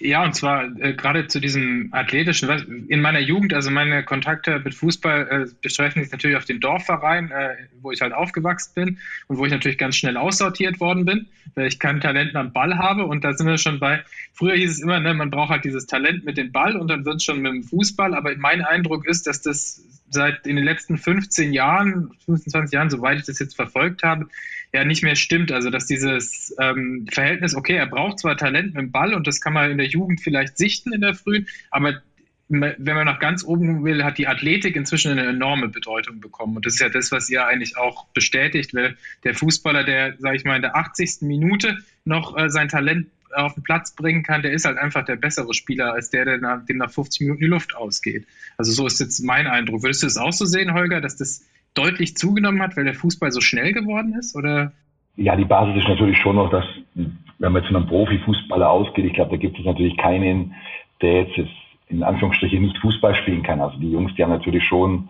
[0.00, 2.86] Ja, und zwar äh, gerade zu diesem athletischen.
[2.88, 7.30] In meiner Jugend, also meine Kontakte mit Fußball äh, beschränken sich natürlich auf den Dorfverein,
[7.30, 11.28] äh, wo ich halt aufgewachsen bin und wo ich natürlich ganz schnell aussortiert worden bin,
[11.54, 13.06] weil ich kein Talent am Ball habe.
[13.06, 15.86] Und da sind wir schon bei, früher hieß es immer, ne, man braucht halt dieses
[15.86, 18.14] Talent mit dem Ball und dann wird es schon mit dem Fußball.
[18.14, 19.82] Aber mein Eindruck ist, dass das
[20.14, 24.28] seit in den letzten 15 Jahren, 15, 20 Jahren, soweit ich das jetzt verfolgt habe,
[24.72, 25.52] ja nicht mehr stimmt.
[25.52, 29.40] Also dass dieses ähm, Verhältnis, okay, er braucht zwar Talent mit dem Ball und das
[29.40, 32.00] kann man in der Jugend vielleicht sichten in der Frühen, aber
[32.48, 36.56] wenn man nach ganz oben will, hat die Athletik inzwischen eine enorme Bedeutung bekommen.
[36.56, 40.36] Und das ist ja das, was ihr eigentlich auch bestätigt, weil der Fußballer, der, sage
[40.36, 41.22] ich mal, in der 80.
[41.22, 45.16] Minute noch äh, sein Talent auf den Platz bringen kann, der ist halt einfach der
[45.16, 48.26] bessere Spieler als der, der nach, dem nach 50 Minuten die Luft ausgeht.
[48.56, 49.82] Also so ist jetzt mein Eindruck.
[49.82, 51.44] Würdest du das auch so sehen, Holger, dass das
[51.74, 54.36] deutlich zugenommen hat, weil der Fußball so schnell geworden ist?
[54.36, 54.72] Oder?
[55.16, 59.04] Ja, die Basis ist natürlich schon noch, dass, wenn man jetzt von einem Profifußballer ausgeht,
[59.04, 60.54] ich glaube, da gibt es natürlich keinen,
[61.02, 61.50] der jetzt
[61.88, 63.60] in Anführungsstrichen nicht Fußball spielen kann.
[63.60, 65.08] Also die Jungs, die haben natürlich schon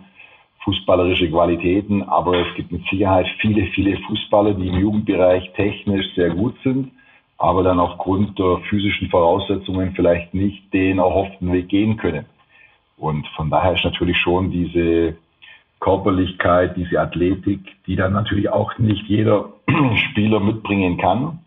[0.64, 6.30] fußballerische Qualitäten, aber es gibt mit Sicherheit viele, viele Fußballer, die im Jugendbereich technisch sehr
[6.30, 6.90] gut sind,
[7.38, 12.26] aber dann aufgrund der physischen Voraussetzungen vielleicht nicht den erhofften Weg gehen können.
[12.96, 15.16] Und von daher ist natürlich schon diese
[15.80, 19.50] Körperlichkeit, diese Athletik, die dann natürlich auch nicht jeder
[20.10, 21.40] Spieler mitbringen kann,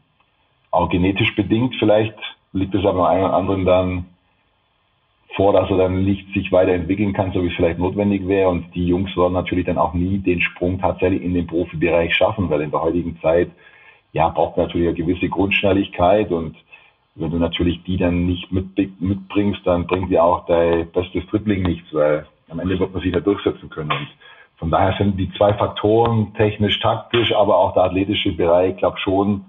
[0.72, 1.76] auch genetisch bedingt.
[1.80, 2.16] Vielleicht
[2.54, 4.06] liegt es aber einem oder anderen dann
[5.36, 8.50] vor, dass er dann nicht sich weiterentwickeln kann, so wie es vielleicht notwendig wäre.
[8.50, 12.50] Und die Jungs werden natürlich dann auch nie den Sprung tatsächlich in den Profibereich schaffen,
[12.50, 13.50] weil in der heutigen Zeit
[14.14, 16.56] ja braucht natürlich eine gewisse Grundschnelligkeit und
[17.16, 21.64] wenn du natürlich die dann nicht mit, mitbringst, dann bringt dir auch dein bestes Dribbling
[21.64, 23.92] nichts, weil am Ende wird man sich da durchsetzen können.
[23.92, 24.08] Und
[24.58, 29.46] von daher sind die zwei Faktoren, technisch, taktisch, aber auch der athletische Bereich, glaube schon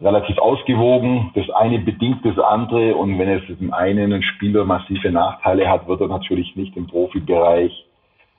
[0.00, 1.30] relativ ausgewogen.
[1.34, 5.86] Das eine bedingt das andere und wenn es im einen ein Spieler massive Nachteile hat,
[5.86, 7.86] wird er natürlich nicht im Profibereich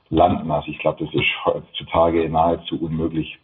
[0.10, 0.52] landen.
[0.52, 3.38] Also ich glaube, das ist heutzutage nahezu unmöglich.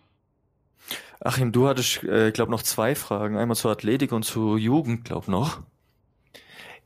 [1.23, 3.38] Achim, du hattest, äh, glaube noch zwei Fragen.
[3.38, 5.62] Einmal zur Athletik und zur Jugend, glaube noch.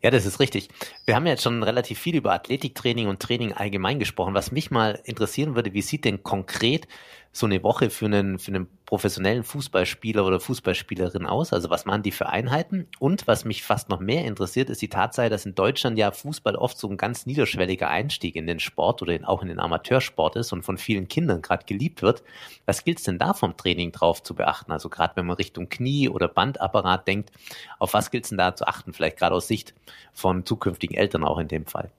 [0.02, 0.68] Ja, das ist richtig.
[1.06, 4.34] Wir haben jetzt schon relativ viel über Athletiktraining und Training allgemein gesprochen.
[4.34, 6.88] Was mich mal interessieren würde, wie sieht denn konkret
[7.36, 11.52] so eine Woche für einen, für einen professionellen Fußballspieler oder Fußballspielerin aus?
[11.52, 12.88] Also was machen die für Einheiten?
[12.98, 16.56] Und was mich fast noch mehr interessiert, ist die Tatsache, dass in Deutschland ja Fußball
[16.56, 20.38] oft so ein ganz niederschwelliger Einstieg in den Sport oder in, auch in den Amateursport
[20.38, 22.24] ist und von vielen Kindern gerade geliebt wird.
[22.66, 24.72] Was gilt es denn da vom Training drauf zu beachten?
[24.72, 27.34] Also gerade wenn man Richtung Knie oder Bandapparat denkt,
[27.80, 28.94] auf was gilt es denn da zu achten?
[28.94, 29.74] Vielleicht gerade aus Sicht
[30.14, 31.92] von zukünftigen Eltern auch in dem Fall.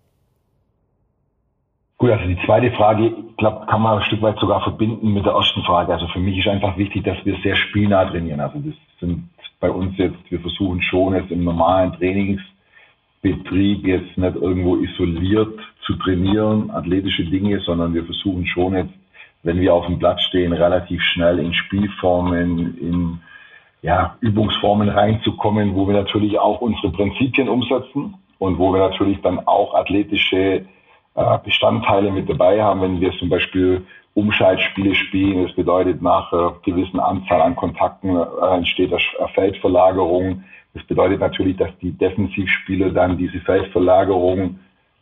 [1.99, 5.25] Gut, also die zweite Frage, ich glaube, kann man ein Stück weit sogar verbinden mit
[5.25, 5.95] der ersten Frage.
[5.95, 8.41] Also für mich ist einfach wichtig, dass wir sehr spielnah trainieren.
[8.41, 9.31] Also das sind
[9.61, 15.95] bei uns jetzt, wir versuchen schon jetzt im normalen Trainingsbetrieb jetzt nicht irgendwo isoliert zu
[15.95, 18.93] trainieren, athletische Dinge, sondern wir versuchen schon jetzt,
[19.43, 23.21] wenn wir auf dem Platz stehen, relativ schnell in Spielformen, in
[23.81, 29.39] ja, Übungsformen reinzukommen, wo wir natürlich auch unsere Prinzipien umsetzen und wo wir natürlich dann
[29.47, 30.67] auch athletische
[31.45, 35.45] Bestandteile mit dabei haben, wenn wir zum Beispiel Umschaltspiele spielen.
[35.45, 40.45] Das bedeutet, nach einer gewissen Anzahl an Kontakten äh, entsteht eine Feldverlagerung.
[40.75, 44.59] Das bedeutet natürlich, dass die Defensivspieler dann diese Feldverlagerung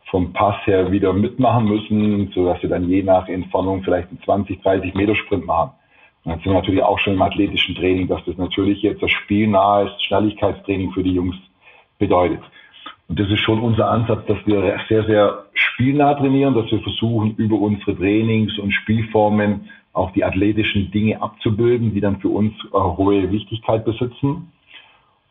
[0.09, 4.61] vom Pass her wieder mitmachen müssen, sodass sie dann je nach Entfernung vielleicht einen 20,
[4.61, 5.71] 30 Meter Sprint machen.
[6.23, 9.11] Und dann sind wir natürlich auch schon im athletischen Training, dass das natürlich jetzt das
[9.11, 11.35] spielnahes Schnelligkeitstraining für die Jungs
[11.97, 12.41] bedeutet.
[13.07, 17.35] Und das ist schon unser Ansatz, dass wir sehr, sehr spielnah trainieren, dass wir versuchen,
[17.35, 22.77] über unsere Trainings- und Spielformen auch die athletischen Dinge abzubilden, die dann für uns äh,
[22.77, 24.51] hohe Wichtigkeit besitzen.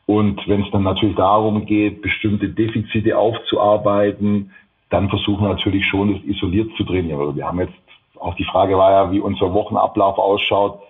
[0.07, 4.53] Und wenn es dann natürlich darum geht, bestimmte Defizite aufzuarbeiten,
[4.91, 7.21] dann versuchen wir natürlich schon, das isoliert zu trainieren.
[7.21, 7.75] Also wir haben jetzt,
[8.21, 10.81] auch die Frage war ja, wie unser Wochenablauf ausschaut.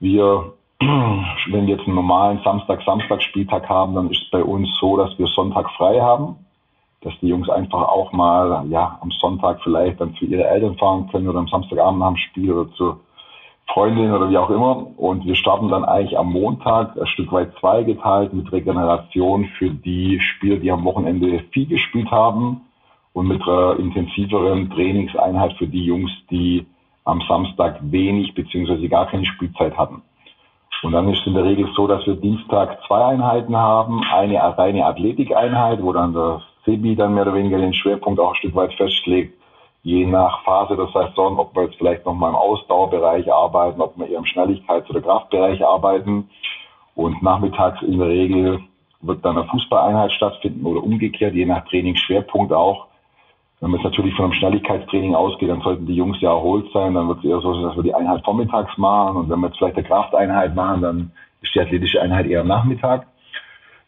[0.00, 5.18] Wir wenn wir jetzt einen normalen Samstag-Samstag-Spieltag haben, dann ist es bei uns so, dass
[5.18, 6.36] wir Sonntag frei haben,
[7.00, 11.08] dass die Jungs einfach auch mal ja am Sonntag vielleicht dann zu ihren Eltern fahren
[11.10, 13.00] können oder am Samstagabend dem Spiel oder zur
[13.72, 14.86] Freundin oder wie auch immer.
[14.98, 20.20] Und wir starten dann eigentlich am Montag ein Stück weit zweigeteilt mit Regeneration für die
[20.20, 22.62] Spieler, die am Wochenende viel gespielt haben
[23.14, 26.66] und mit einer intensiveren Trainingseinheit für die Jungs, die
[27.04, 30.02] am Samstag wenig beziehungsweise gar keine Spielzeit hatten.
[30.86, 34.04] Und dann ist es in der Regel so, dass wir Dienstag zwei Einheiten haben.
[34.04, 38.36] Eine reine Athletikeinheit, wo dann der Sebi dann mehr oder weniger den Schwerpunkt auch ein
[38.36, 39.36] Stück weit festlegt,
[39.82, 44.06] je nach Phase der Saison, ob wir jetzt vielleicht nochmal im Ausdauerbereich arbeiten, ob wir
[44.06, 46.30] eher im Schnelligkeits- oder Kraftbereich arbeiten.
[46.94, 48.60] Und nachmittags in der Regel
[49.00, 52.86] wird dann eine Fußballeinheit stattfinden oder umgekehrt, je nach Trainingsschwerpunkt auch.
[53.60, 56.94] Wenn man jetzt natürlich von einem Schnelligkeitstraining ausgeht, dann sollten die Jungs ja erholt sein.
[56.94, 59.16] Dann wird es eher so sein, dass wir die Einheit vormittags machen.
[59.16, 62.48] Und wenn wir jetzt vielleicht eine Krafteinheit machen, dann ist die athletische Einheit eher am
[62.48, 63.06] Nachmittag.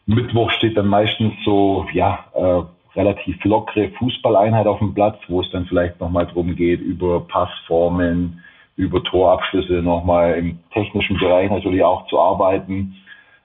[0.07, 2.61] Mittwoch steht dann meistens so, ja, äh,
[2.95, 8.41] relativ lockere Fußballeinheit auf dem Platz, wo es dann vielleicht nochmal drum geht, über Passformen,
[8.75, 12.95] über Torabschlüsse nochmal im technischen Bereich natürlich auch zu arbeiten.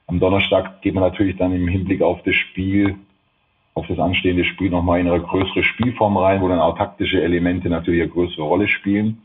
[0.07, 2.97] Am Donnerstag geht man natürlich dann im Hinblick auf das Spiel
[3.75, 7.69] auf das anstehende Spiel nochmal in eine größere Spielform rein, wo dann auch taktische Elemente
[7.69, 9.21] natürlich eine größere Rolle spielen.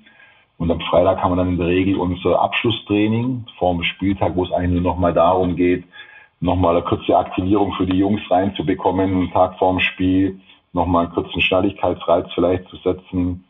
[0.57, 4.43] Und am Freitag haben wir dann in der Regel unser Abschlusstraining vor dem Spieltag, wo
[4.43, 5.85] es eigentlich nur nochmal darum geht,
[6.41, 10.39] nochmal eine kurze Aktivierung für die Jungs reinzubekommen, einen Tag vorm Spiel,
[10.73, 13.43] nochmal einen kurzen Schnelligkeitsreiz vielleicht zu setzen,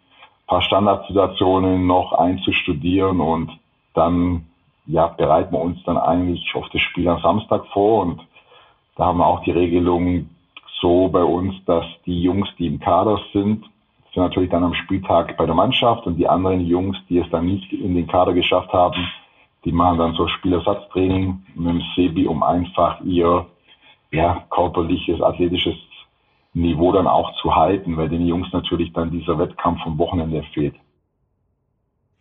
[0.48, 3.52] paar Standardsituationen noch einzustudieren und
[3.94, 4.46] dann
[4.88, 8.22] ja, bereiten wir uns dann eigentlich auf das Spiel am Samstag vor und
[8.96, 10.30] da haben wir auch die Regelung
[10.82, 13.64] so bei uns, dass die Jungs, die im Kader sind,
[14.14, 17.46] sind natürlich dann am Spieltag bei der Mannschaft und die anderen Jungs, die es dann
[17.46, 19.08] nicht in den Kader geschafft haben,
[19.66, 23.46] die machen dann so Spielersatztraining mit dem Sebi, um einfach ihr
[24.12, 25.76] ja, körperliches, athletisches
[26.54, 30.76] Niveau dann auch zu halten, weil den Jungs natürlich dann dieser Wettkampf vom Wochenende fehlt.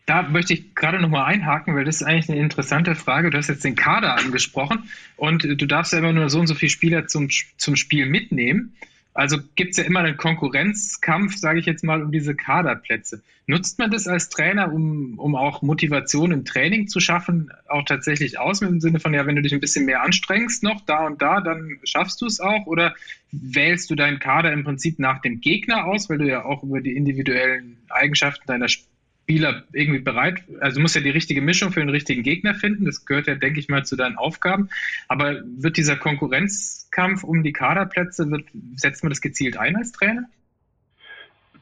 [0.09, 3.29] Da möchte ich gerade nochmal einhaken, weil das ist eigentlich eine interessante Frage.
[3.29, 6.55] Du hast jetzt den Kader angesprochen und du darfst ja immer nur so und so
[6.55, 8.75] viele Spieler zum, zum Spiel mitnehmen.
[9.13, 13.23] Also gibt es ja immer einen Konkurrenzkampf, sage ich jetzt mal, um diese Kaderplätze.
[13.47, 18.39] Nutzt man das als Trainer, um, um auch Motivation im Training zu schaffen, auch tatsächlich
[18.39, 21.21] aus, im Sinne von, ja, wenn du dich ein bisschen mehr anstrengst noch da und
[21.21, 22.65] da, dann schaffst du es auch?
[22.65, 22.95] Oder
[23.31, 26.81] wählst du deinen Kader im Prinzip nach dem Gegner aus, weil du ja auch über
[26.81, 28.89] die individuellen Eigenschaften deiner Spieler
[29.29, 32.87] Spieler irgendwie bereit, also du musst ja die richtige Mischung für den richtigen Gegner finden,
[32.87, 34.71] das gehört ja, denke ich mal, zu deinen Aufgaben,
[35.07, 38.45] aber wird dieser Konkurrenzkampf um die Kaderplätze, wird,
[38.77, 40.25] setzt man das gezielt ein als Trainer?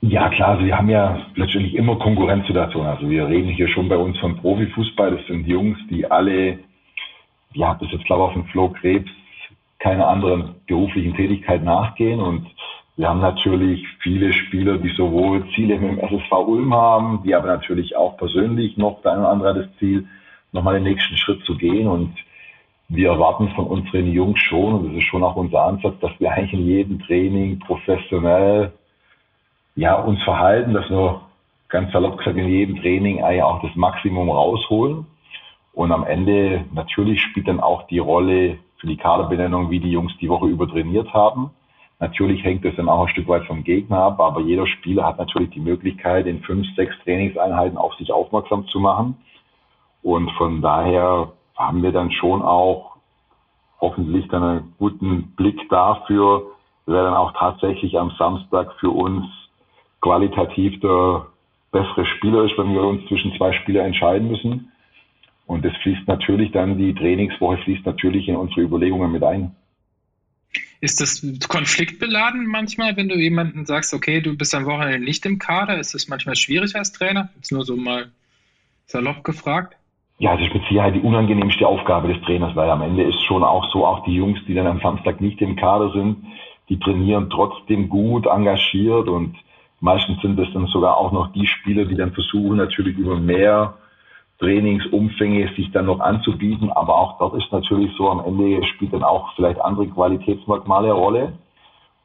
[0.00, 2.86] Ja, klar, also wir haben ja letztendlich immer Konkurrenzsituationen.
[2.86, 5.16] Also wir reden hier schon bei uns von Profifußball.
[5.16, 6.60] Das sind Jungs, die alle,
[7.54, 9.10] ja, bis jetzt glaube ich auf dem Flo Krebs
[9.80, 12.46] keiner anderen beruflichen Tätigkeit nachgehen und
[12.96, 17.48] wir haben natürlich viele Spieler, die sowohl Ziele mit dem SSV Ulm haben, die aber
[17.48, 20.06] natürlich auch persönlich noch der eine oder andere das Ziel,
[20.52, 21.88] nochmal den nächsten Schritt zu gehen.
[21.88, 22.14] Und
[22.88, 26.32] wir erwarten von unseren Jungs schon, und das ist schon auch unser Ansatz, dass wir
[26.32, 28.72] eigentlich in jedem Training professionell
[29.74, 31.20] ja, uns verhalten, dass wir
[31.68, 35.06] ganz salopp gesagt in jedem Training eigentlich auch das Maximum rausholen.
[35.74, 40.16] Und am Ende natürlich spielt dann auch die Rolle für die Kaderbenennung, wie die Jungs
[40.18, 41.50] die Woche über trainiert haben.
[41.98, 45.18] Natürlich hängt es dann auch ein Stück weit vom Gegner ab, aber jeder Spieler hat
[45.18, 49.16] natürlich die Möglichkeit, in fünf, sechs Trainingseinheiten auf sich aufmerksam zu machen.
[50.02, 52.96] Und von daher haben wir dann schon auch
[53.80, 56.42] hoffentlich dann einen guten Blick dafür,
[56.86, 59.26] wer dann auch tatsächlich am Samstag für uns
[60.00, 61.26] qualitativ der
[61.72, 64.70] bessere Spieler ist, wenn wir uns zwischen zwei Spieler entscheiden müssen.
[65.46, 69.54] Und das fließt natürlich dann, die Trainingswoche fließt natürlich in unsere Überlegungen mit ein.
[70.80, 75.38] Ist das konfliktbeladen manchmal, wenn du jemanden sagst, okay, du bist am Wochenende nicht im
[75.38, 75.78] Kader?
[75.78, 77.30] Ist das manchmal schwierig als Trainer?
[77.36, 78.10] Jetzt nur so mal
[78.86, 79.76] salopp gefragt.
[80.18, 83.42] Ja, es ist mit Sicherheit die unangenehmste Aufgabe des Trainers, weil am Ende ist schon
[83.42, 86.24] auch so, auch die Jungs, die dann am Samstag nicht im Kader sind,
[86.68, 89.36] die trainieren trotzdem gut, engagiert und
[89.80, 93.74] meistens sind es dann sogar auch noch die Spieler, die dann versuchen, natürlich über mehr
[94.38, 96.70] Trainingsumfänge sich dann noch anzubieten.
[96.70, 100.94] Aber auch dort ist natürlich so, am Ende spielt dann auch vielleicht andere Qualitätsmerkmale eine
[100.94, 101.32] Rolle.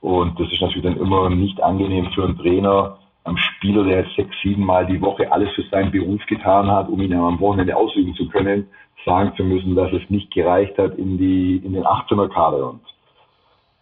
[0.02, 4.36] Und das ist natürlich dann immer nicht angenehm für einen Trainer, einem Spieler, der sechs,
[4.41, 8.15] sieben Mal die Woche alles für seinen Beruf getan hat, um ihn am Wochenende ausüben
[8.15, 8.67] zu können,
[9.06, 12.72] sagen zu müssen, dass es nicht gereicht hat in die, in den 18er Kader.
[12.72, 12.82] Und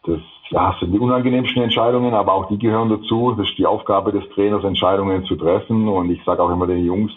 [0.03, 3.33] das ja, sind die unangenehmsten Entscheidungen, aber auch die gehören dazu.
[3.38, 5.88] Das ist die Aufgabe des Trainers, Entscheidungen zu treffen.
[5.88, 7.12] Und ich sage auch immer den Jungs,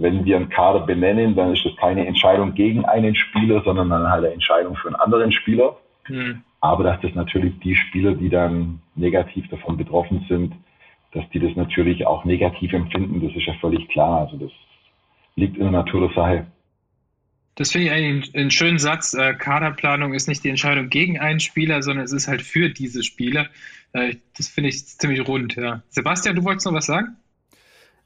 [0.00, 4.08] wenn wir einen Kader benennen, dann ist das keine Entscheidung gegen einen Spieler, sondern dann
[4.08, 5.76] halt eine Entscheidung für einen anderen Spieler.
[6.08, 6.42] Mhm.
[6.60, 10.54] Aber dass das natürlich die Spieler, die dann negativ davon betroffen sind,
[11.12, 14.20] dass die das natürlich auch negativ empfinden, das ist ja völlig klar.
[14.20, 14.50] Also das
[15.36, 16.46] liegt in der Natur der Sache.
[17.56, 19.12] Das finde ich eigentlich einen schönen Satz.
[19.12, 23.02] Äh, Kaderplanung ist nicht die Entscheidung gegen einen Spieler, sondern es ist halt für diese
[23.02, 23.48] Spieler.
[23.92, 25.56] Äh, das finde ich ziemlich rund.
[25.56, 25.82] Ja.
[25.90, 27.16] Sebastian, du wolltest noch was sagen?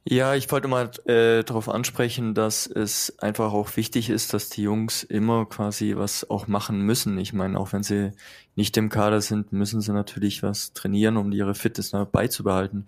[0.07, 4.63] Ja, ich wollte mal äh, darauf ansprechen, dass es einfach auch wichtig ist, dass die
[4.63, 7.17] Jungs immer quasi was auch machen müssen.
[7.17, 8.13] Ich meine, auch wenn sie
[8.55, 12.87] nicht im Kader sind, müssen sie natürlich was trainieren, um ihre Fitness beizubehalten.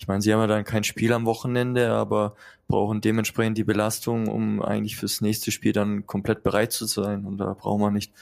[0.00, 2.34] Ich meine, sie haben ja dann kein Spiel am Wochenende, aber
[2.66, 7.26] brauchen dementsprechend die Belastung, um eigentlich fürs nächste Spiel dann komplett bereit zu sein.
[7.26, 8.12] Und da braucht man nicht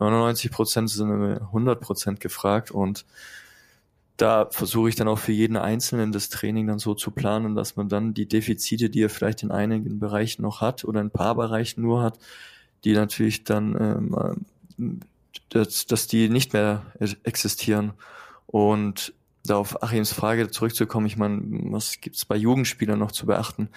[0.00, 2.72] 99 Prozent, sondern 100 Prozent gefragt.
[2.72, 3.04] Und
[4.16, 7.76] da versuche ich dann auch für jeden Einzelnen das Training dann so zu planen, dass
[7.76, 11.10] man dann die Defizite, die er vielleicht in einigen Bereichen noch hat oder in ein
[11.10, 12.18] paar Bereichen nur hat,
[12.84, 14.14] die natürlich dann,
[14.78, 15.00] ähm,
[15.48, 16.82] dass, dass die nicht mehr
[17.24, 17.92] existieren.
[18.46, 19.12] Und
[19.44, 21.40] da auf Achims Frage zurückzukommen, ich meine,
[21.72, 23.68] was gibt's bei Jugendspielern noch zu beachten?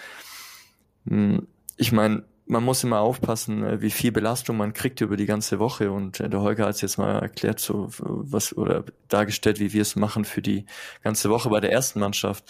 [1.06, 5.26] Hm, ich meine, man muss immer aufpassen, äh, wie viel Belastung man kriegt über die
[5.26, 5.92] ganze Woche.
[5.92, 9.82] Und äh, der Holger hat es jetzt mal erklärt, so was oder dargestellt, wie wir
[9.82, 10.64] es machen für die
[11.02, 12.44] ganze Woche bei der ersten Mannschaft.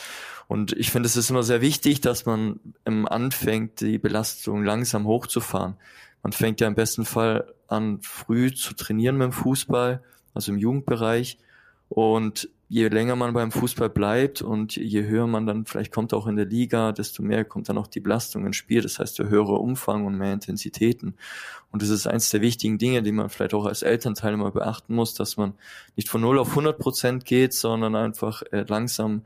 [0.46, 5.76] Und ich finde, es ist immer sehr wichtig, dass man anfängt, die Belastung langsam hochzufahren.
[6.22, 10.58] Man fängt ja im besten Fall an, früh zu trainieren mit dem Fußball, also im
[10.58, 11.38] Jugendbereich.
[11.90, 16.26] Und je länger man beim Fußball bleibt und je höher man dann vielleicht kommt auch
[16.26, 18.82] in der Liga, desto mehr kommt dann auch die Belastung ins Spiel.
[18.82, 21.14] Das heißt, der höhere Umfang und mehr Intensitäten.
[21.72, 24.94] Und das ist eins der wichtigen Dinge, die man vielleicht auch als Elternteil immer beachten
[24.94, 25.54] muss, dass man
[25.96, 29.22] nicht von 0 auf 100 Prozent geht, sondern einfach äh, langsam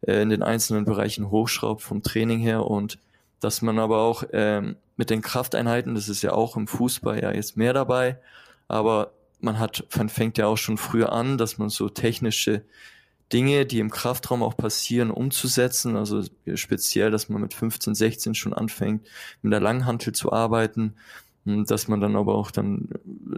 [0.00, 2.98] äh, in den einzelnen Bereichen hochschraubt vom Training her und
[3.40, 7.32] dass man aber auch ähm, mit den Krafteinheiten, das ist ja auch im Fußball ja
[7.32, 8.18] jetzt mehr dabei,
[8.68, 9.12] aber
[9.42, 12.62] man hat, man fängt ja auch schon früher an, dass man so technische
[13.32, 15.96] Dinge, die im Kraftraum auch passieren, umzusetzen.
[15.96, 16.24] Also
[16.54, 19.06] speziell, dass man mit 15, 16 schon anfängt,
[19.42, 20.94] mit der Langhantel zu arbeiten,
[21.44, 22.88] dass man dann aber auch dann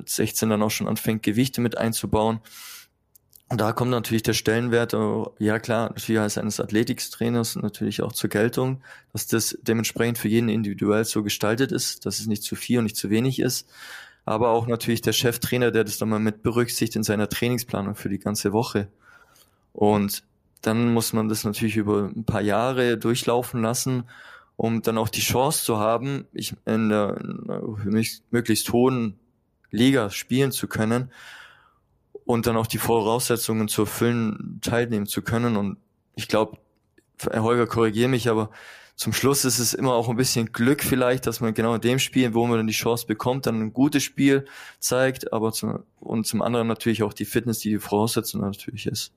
[0.07, 2.41] 16 dann auch schon anfängt, Gewichte mit einzubauen.
[3.49, 4.97] Und da kommt natürlich der Stellenwert,
[5.39, 8.81] ja klar, natürlich als eines Athletiktrainers natürlich auch zur Geltung,
[9.13, 12.85] dass das dementsprechend für jeden individuell so gestaltet ist, dass es nicht zu viel und
[12.85, 13.69] nicht zu wenig ist
[14.25, 18.09] aber auch natürlich der Cheftrainer, der das dann mal mit berücksichtigt in seiner Trainingsplanung für
[18.09, 18.89] die ganze Woche.
[19.73, 20.25] Und
[20.61, 24.05] dann muss man das natürlich über ein paar Jahre durchlaufen lassen,
[24.57, 27.62] um dann auch die Chance zu haben, ich in der, in der
[28.31, 29.18] möglichst hohen
[29.70, 31.11] Liga spielen zu können
[32.25, 35.57] und dann auch die Voraussetzungen zu erfüllen, teilnehmen zu können.
[35.57, 35.79] Und
[36.14, 36.59] ich glaube,
[37.18, 38.51] Herr Holger, korrigiere mich, aber
[38.95, 41.99] zum Schluss ist es immer auch ein bisschen Glück vielleicht, dass man genau in dem
[41.99, 44.45] Spiel, wo man dann die Chance bekommt, dann ein gutes Spiel
[44.78, 49.12] zeigt, aber zum, und zum anderen natürlich auch die Fitness, die die Voraussetzung natürlich ist.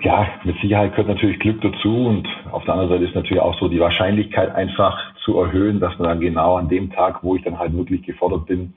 [0.00, 3.58] Ja, mit Sicherheit gehört natürlich Glück dazu und auf der anderen Seite ist natürlich auch
[3.60, 7.42] so die Wahrscheinlichkeit einfach zu erhöhen, dass man dann genau an dem Tag, wo ich
[7.42, 8.74] dann halt wirklich gefordert bin,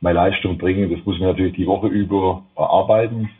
[0.00, 0.88] meine Leistung bringe.
[0.88, 3.30] Das muss man natürlich die Woche über erarbeiten.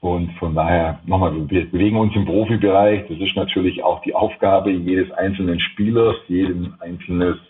[0.00, 3.08] Und von daher, nochmal, wir bewegen uns im Profibereich.
[3.08, 7.40] Das ist natürlich auch die Aufgabe jedes einzelnen Spielers, jedem einzelnen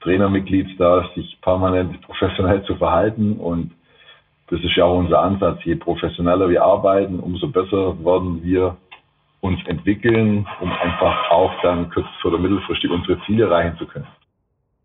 [0.00, 3.34] Trainermitglieds da, sich permanent professionell zu verhalten.
[3.34, 3.72] Und
[4.48, 5.60] das ist ja auch unser Ansatz.
[5.64, 8.76] Je professioneller wir arbeiten, umso besser werden wir
[9.40, 14.06] uns entwickeln, um einfach auch dann kurz- oder mittelfristig unsere Ziele erreichen zu können.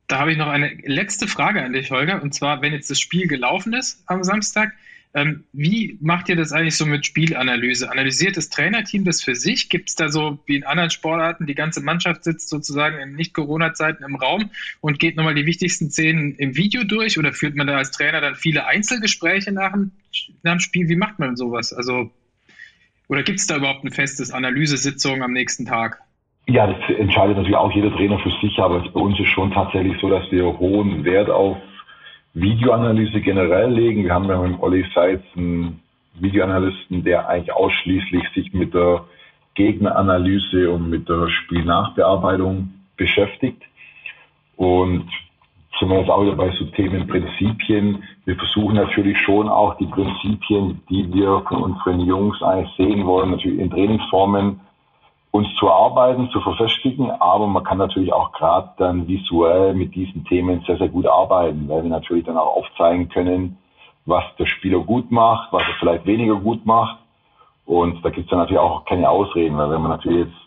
[0.07, 2.21] Da habe ich noch eine letzte Frage an dich, Holger.
[2.21, 4.73] Und zwar, wenn jetzt das Spiel gelaufen ist am Samstag,
[5.13, 7.91] ähm, wie macht ihr das eigentlich so mit Spielanalyse?
[7.91, 9.67] Analysiert das Trainerteam das für sich?
[9.67, 14.05] Gibt es da so wie in anderen Sportarten, die ganze Mannschaft sitzt sozusagen in Nicht-Corona-Zeiten
[14.05, 17.19] im Raum und geht nochmal die wichtigsten Szenen im Video durch?
[17.19, 19.91] Oder führt man da als Trainer dann viele Einzelgespräche nach dem,
[20.43, 20.87] nach dem Spiel?
[20.87, 21.73] Wie macht man sowas?
[21.73, 22.09] Also,
[23.09, 26.01] oder gibt es da überhaupt ein festes Analysesitzung am nächsten Tag?
[26.47, 29.99] Ja, das entscheidet natürlich auch jeder Trainer für sich, aber bei uns ist schon tatsächlich
[29.99, 31.57] so, dass wir hohen Wert auf
[32.33, 34.03] Videoanalyse generell legen.
[34.03, 35.81] Wir haben ja mit Olli Seitz einen
[36.15, 39.05] Videoanalysten, der eigentlich ausschließlich sich mit der
[39.55, 43.61] Gegneranalyse und mit der Spielnachbearbeitung beschäftigt.
[44.55, 45.09] Und
[45.79, 48.03] sind wir jetzt auch wieder bei so Themen Prinzipien.
[48.25, 53.31] Wir versuchen natürlich schon auch die Prinzipien, die wir von unseren Jungs eigentlich sehen wollen,
[53.31, 54.59] natürlich in Trainingsformen
[55.31, 60.25] uns zu erarbeiten, zu verfestigen, aber man kann natürlich auch gerade dann visuell mit diesen
[60.25, 63.57] Themen sehr, sehr gut arbeiten, weil wir natürlich dann auch aufzeigen können,
[64.05, 66.97] was der Spieler gut macht, was er vielleicht weniger gut macht.
[67.65, 70.41] Und da gibt es dann natürlich auch keine Ausreden, weil wenn man natürlich jetzt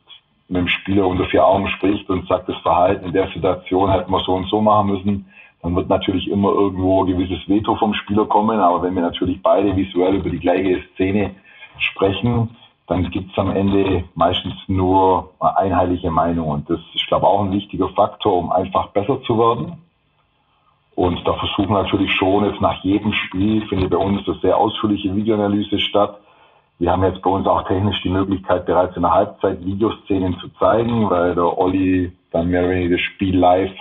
[0.49, 4.11] mit dem Spieler unter vier Augen spricht und sagt, das Verhalten in der Situation hätten
[4.11, 5.26] wir so und so machen müssen,
[5.62, 8.61] dann wird natürlich immer irgendwo ein gewisses Veto vom Spieler kommen.
[8.61, 11.35] Aber wenn wir natürlich beide visuell über die gleiche Szene
[11.78, 12.51] sprechen,
[12.87, 16.49] dann gibt es am Ende meistens nur einheitliche Meinung.
[16.49, 19.78] Und das ist, glaube ich, auch ein wichtiger Faktor, um einfach besser zu werden.
[20.95, 24.57] Und da versuchen wir natürlich schon jetzt nach jedem Spiel, findet bei uns eine sehr
[24.57, 26.20] ausführliche Videoanalyse statt.
[26.78, 30.49] Wir haben jetzt bei uns auch technisch die Möglichkeit, bereits in der Halbzeit Videoszenen zu
[30.59, 33.72] zeigen, weil der Olli dann mehr oder weniger das Spiel live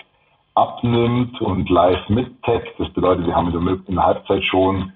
[0.55, 2.73] abnimmt und live mittaggt.
[2.77, 4.93] Das bedeutet, wir haben in der Halbzeit schon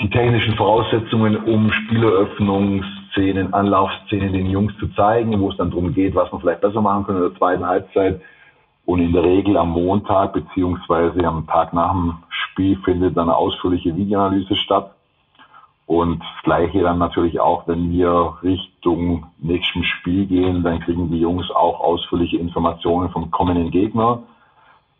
[0.00, 6.14] die technischen Voraussetzungen, um Spieleröffnungsszenen, Anlaufszenen den Jungs zu zeigen, wo es dann darum geht,
[6.14, 8.20] was man vielleicht besser machen können in der zweiten Halbzeit.
[8.86, 13.36] Und in der Regel am Montag beziehungsweise am Tag nach dem Spiel findet dann eine
[13.36, 14.90] ausführliche Videoanalyse statt.
[15.86, 21.20] Und das Gleiche dann natürlich auch, wenn wir Richtung nächstem Spiel gehen, dann kriegen die
[21.20, 24.22] Jungs auch ausführliche Informationen vom kommenden Gegner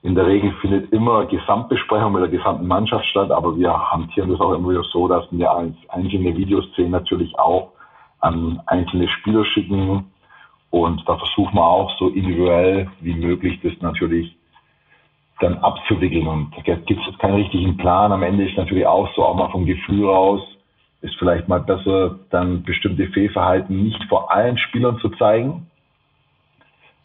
[0.05, 4.39] in der Regel findet immer Gesamtbesprechung mit der gesamten Mannschaft statt, aber wir hantieren das
[4.39, 7.73] auch immer wieder so, dass wir als einzelne Videoszenen natürlich auch
[8.21, 10.05] an einzelne Spieler schicken.
[10.69, 14.37] Und da versuchen wir auch so individuell wie möglich das natürlich
[15.41, 16.27] dann abzuwickeln.
[16.27, 18.13] Und da gibt es jetzt keinen richtigen Plan.
[18.13, 20.43] Am Ende ist natürlich auch so, auch mal vom Gefühl raus,
[21.01, 25.67] ist vielleicht mal besser, dann bestimmte Fehlverhalten nicht vor allen Spielern zu zeigen,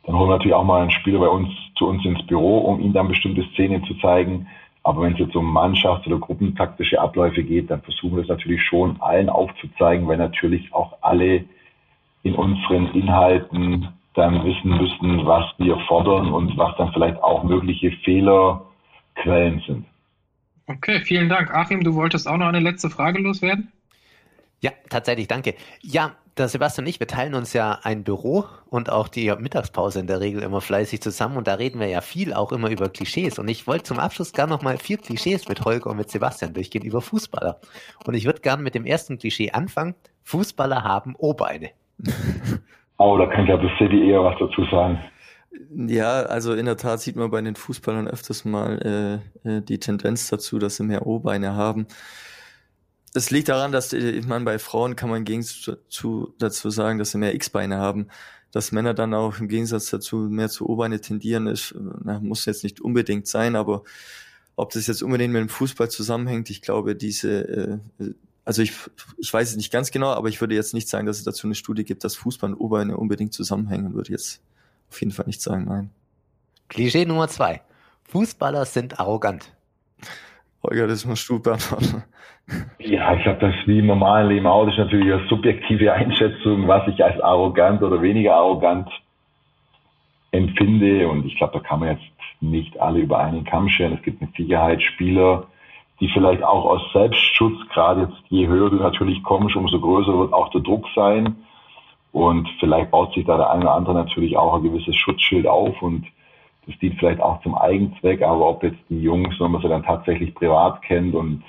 [0.09, 2.79] dann holen wir natürlich auch mal einen Spieler bei uns zu uns ins Büro, um
[2.79, 4.47] ihm dann bestimmte Szenen zu zeigen.
[4.81, 8.59] Aber wenn es jetzt um Mannschafts- oder gruppentaktische Abläufe geht, dann versuchen wir es natürlich
[8.63, 11.45] schon allen aufzuzeigen, weil natürlich auch alle
[12.23, 17.91] in unseren Inhalten dann wissen müssen, was wir fordern und was dann vielleicht auch mögliche
[18.03, 19.85] Fehlerquellen sind.
[20.65, 21.53] Okay, vielen Dank.
[21.53, 23.71] Achim, du wolltest auch noch eine letzte Frage loswerden?
[24.61, 25.53] Ja, tatsächlich, danke.
[25.83, 29.99] Ja, der Sebastian und ich, wir teilen uns ja ein Büro und auch die Mittagspause
[29.99, 32.89] in der Regel immer fleißig zusammen und da reden wir ja viel auch immer über
[32.89, 36.09] Klischees und ich wollte zum Abschluss gerne noch mal vier Klischees mit Holger und mit
[36.09, 37.59] Sebastian durchgehen über Fußballer.
[38.05, 39.95] Und ich würde gerne mit dem ersten Klischee anfangen.
[40.23, 41.71] Fußballer haben O-Beine.
[43.01, 44.99] Oh, da kann ich ja bis City eher was dazu sagen.
[45.73, 49.79] Ja, also in der Tat sieht man bei den Fußballern öfters mal äh, äh die
[49.79, 51.87] Tendenz dazu, dass sie mehr O-Beine haben.
[53.13, 57.11] Das liegt daran, dass ich meine, bei Frauen kann man gegen zu, dazu sagen, dass
[57.11, 58.07] sie mehr X-Beine haben.
[58.51, 62.63] Dass Männer dann auch im Gegensatz dazu mehr zu O-Beine tendieren, ist, na, muss jetzt
[62.63, 63.83] nicht unbedingt sein, aber
[64.55, 68.73] ob das jetzt unbedingt mit dem Fußball zusammenhängt, ich glaube, diese, äh, also ich,
[69.17, 71.45] ich weiß es nicht ganz genau, aber ich würde jetzt nicht sagen, dass es dazu
[71.45, 74.41] eine Studie gibt, dass Fußball und O-Beine unbedingt zusammenhängen, würde jetzt
[74.89, 75.91] auf jeden Fall nicht sagen, nein.
[76.67, 77.61] Klischee Nummer zwei.
[78.05, 79.53] Fußballer sind arrogant.
[80.63, 82.03] Holger, das musst du beantworten.
[82.79, 84.65] Ja, ich glaube, das ist wie im normalen Leben auch.
[84.65, 88.89] Das ist natürlich eine subjektive Einschätzung, was ich als arrogant oder weniger arrogant
[90.31, 91.07] empfinde.
[91.07, 92.03] Und ich glaube, da kann man jetzt
[92.41, 93.93] nicht alle über einen Kamm scheren.
[93.93, 95.47] Es gibt mit Sicherheit Spieler,
[95.99, 100.33] die vielleicht auch aus Selbstschutz, gerade jetzt je höher du natürlich kommst, umso größer wird
[100.33, 101.35] auch der Druck sein.
[102.11, 105.79] Und vielleicht baut sich da der eine oder andere natürlich auch ein gewisses Schutzschild auf
[105.81, 106.05] und
[106.67, 109.83] das dient vielleicht auch zum Eigenzweck, aber ob jetzt die Jungs, wenn man sie dann
[109.83, 111.43] tatsächlich privat kennt und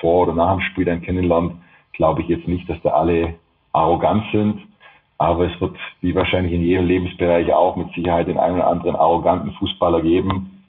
[0.00, 1.54] vor oder nach dem Spiel dann kennenlernt,
[1.92, 3.34] glaube ich jetzt nicht, dass da alle
[3.72, 4.60] arrogant sind.
[5.18, 8.96] Aber es wird, wie wahrscheinlich in jedem Lebensbereich auch, mit Sicherheit den einen oder anderen
[8.96, 10.64] arroganten Fußballer geben.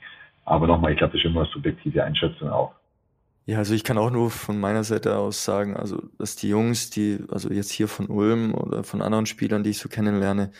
[0.45, 2.71] Aber nochmal, ich glaube, das ist immer eine subjektive Einschätzung auch.
[3.47, 6.89] Ja, also ich kann auch nur von meiner Seite aus sagen, also dass die Jungs,
[6.89, 10.51] die, also jetzt hier von Ulm oder von anderen Spielern, die ich so kennenlerne,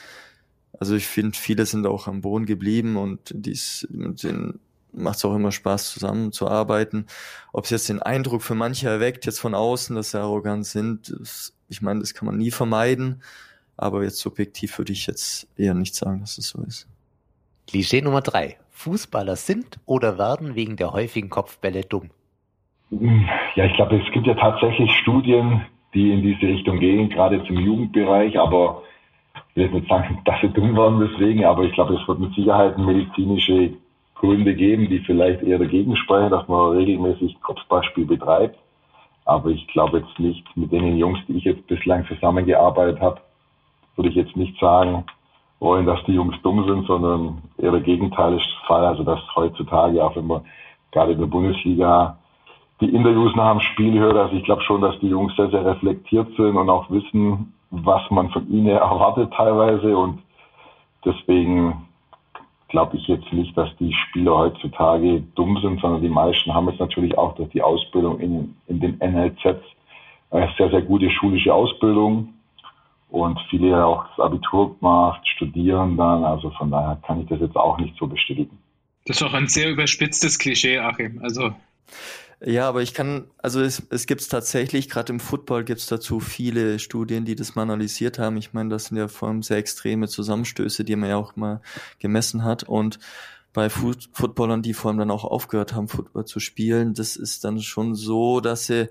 [0.80, 4.60] also ich finde, viele sind auch am Boden geblieben und dies, mit denen
[4.92, 7.08] macht es auch immer Spaß, zusammenzuarbeiten.
[7.54, 11.14] Ob es jetzt den Eindruck für manche erweckt, jetzt von außen, dass sie arrogant sind,
[11.20, 13.22] das, ich meine, das kann man nie vermeiden.
[13.78, 16.88] Aber jetzt subjektiv würde ich jetzt eher nicht sagen, dass es so ist.
[17.68, 18.58] Klischee Nummer drei.
[18.72, 22.10] Fußballer sind oder werden wegen der häufigen Kopfbälle dumm?
[23.56, 27.58] Ja, ich glaube, es gibt ja tatsächlich Studien, die in diese Richtung gehen, gerade zum
[27.58, 28.84] Jugendbereich, aber
[29.56, 32.34] ich will nicht sagen, dass sie dumm waren deswegen, aber ich glaube, es wird mit
[32.34, 33.72] Sicherheit medizinische
[34.16, 38.58] Gründe geben, die vielleicht eher dagegen sprechen, dass man regelmäßig Kopfballspiel betreibt.
[39.24, 43.22] Aber ich glaube jetzt nicht, mit den Jungs, die ich jetzt bislang zusammengearbeitet habe,
[43.96, 45.06] würde ich jetzt nicht sagen
[45.60, 48.86] wollen, dass die Jungs dumm sind, sondern eher der Gegenteil ist der Fall.
[48.86, 50.42] Also dass heutzutage, auch wenn man
[50.92, 52.18] gerade in der Bundesliga
[52.82, 55.66] die Interviews nach dem Spiel hört, also ich glaube schon, dass die Jungs sehr, sehr
[55.66, 59.98] reflektiert sind und auch wissen, was man von ihnen erwartet teilweise.
[59.98, 60.22] Und
[61.06, 61.86] deswegen
[62.68, 66.80] glaube ich jetzt nicht, dass die Spieler heutzutage dumm sind, sondern die meisten haben es
[66.80, 69.62] natürlich auch durch die Ausbildung in, in den NLZs
[70.32, 72.34] eine sehr, sehr gute schulische Ausbildung
[73.10, 76.26] und viele auch das Abitur gemacht, studieren dann.
[76.26, 78.58] Also von daher kann ich das jetzt auch nicht so bestätigen.
[79.06, 81.22] Das ist doch ein sehr überspitztes Klischee, Achim.
[81.24, 81.52] Also
[82.42, 86.20] ja, aber ich kann, also es, es gibt tatsächlich, gerade im Football gibt es dazu
[86.20, 88.38] viele Studien, die das mal analysiert haben.
[88.38, 91.62] Ich meine, das sind ja vor allem sehr extreme Zusammenstöße, die man ja auch mal
[92.00, 92.64] gemessen hat.
[92.64, 93.00] Und
[93.54, 97.46] bei Foot Footballern, die vor allem dann auch aufgehört haben, Football zu spielen, das ist
[97.46, 98.90] dann schon so, dass sie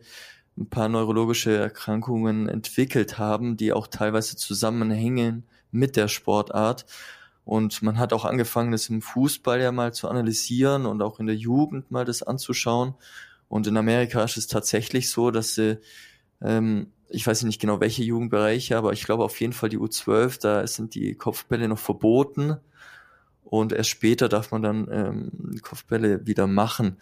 [0.57, 6.87] ein paar neurologische Erkrankungen entwickelt haben, die auch teilweise zusammenhängen mit der Sportart.
[7.45, 11.27] Und man hat auch angefangen, das im Fußball ja mal zu analysieren und auch in
[11.27, 12.95] der Jugend mal das anzuschauen.
[13.55, 15.79] Und in Amerika ist es tatsächlich so, dass sie,
[16.43, 20.41] ähm, ich weiß nicht genau welche Jugendbereiche, aber ich glaube auf jeden Fall die U12,
[20.41, 22.57] da sind die Kopfbälle noch verboten.
[23.45, 26.97] Und erst später darf man dann ähm, Kopfbälle wieder machen.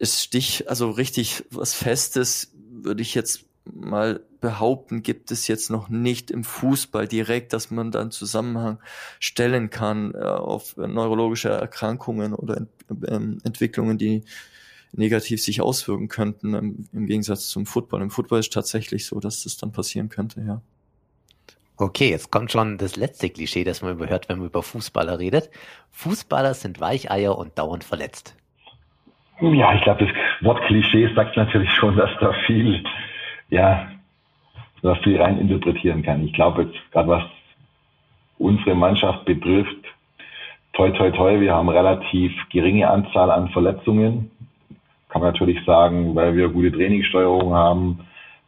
[0.00, 5.88] Ist Stich, also richtig was Festes, würde ich jetzt mal behaupten, gibt es jetzt noch
[5.88, 8.80] nicht im Fußball direkt, dass man dann Zusammenhang
[9.20, 12.70] stellen kann äh, auf neurologische Erkrankungen oder Ent
[13.06, 14.24] ähm, Entwicklungen, die
[14.96, 18.02] negativ sich auswirken könnten, im, im, Gegensatz zum Football.
[18.02, 20.60] Im Football ist tatsächlich so, dass das dann passieren könnte, ja.
[21.76, 25.50] Okay, jetzt kommt schon das letzte Klischee, das man überhört, wenn man über Fußballer redet.
[25.90, 28.36] Fußballer sind Weicheier und dauernd verletzt.
[29.40, 30.14] Ja, ich glaube, das
[30.44, 32.84] Wort Klischee sagt natürlich schon, dass da viel,
[33.50, 33.88] ja,
[34.82, 36.24] was viel rein interpretieren kann.
[36.24, 37.24] Ich glaube jetzt gerade was
[38.38, 39.84] unsere Mannschaft betrifft,
[40.74, 44.30] toi toi toi, wir haben relativ geringe Anzahl an Verletzungen
[45.14, 48.00] kann man natürlich sagen, weil wir gute Trainingssteuerung haben,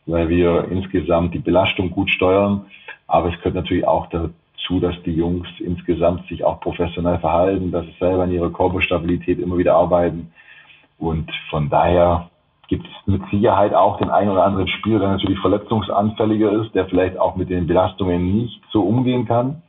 [0.05, 2.67] weil wir insgesamt die Belastung gut steuern.
[3.07, 7.87] Aber es gehört natürlich auch dazu, dass die Jungs insgesamt sich auch professionell verhalten, dass
[7.87, 10.33] sie selber an ihrer Körperstabilität immer wieder arbeiten.
[10.99, 12.31] Und von daher
[12.67, 16.87] gibt es mit Sicherheit auch den einen oder anderen Spieler, der natürlich verletzungsanfälliger ist, der
[16.87, 19.62] vielleicht auch mit den Belastungen nicht so umgehen kann.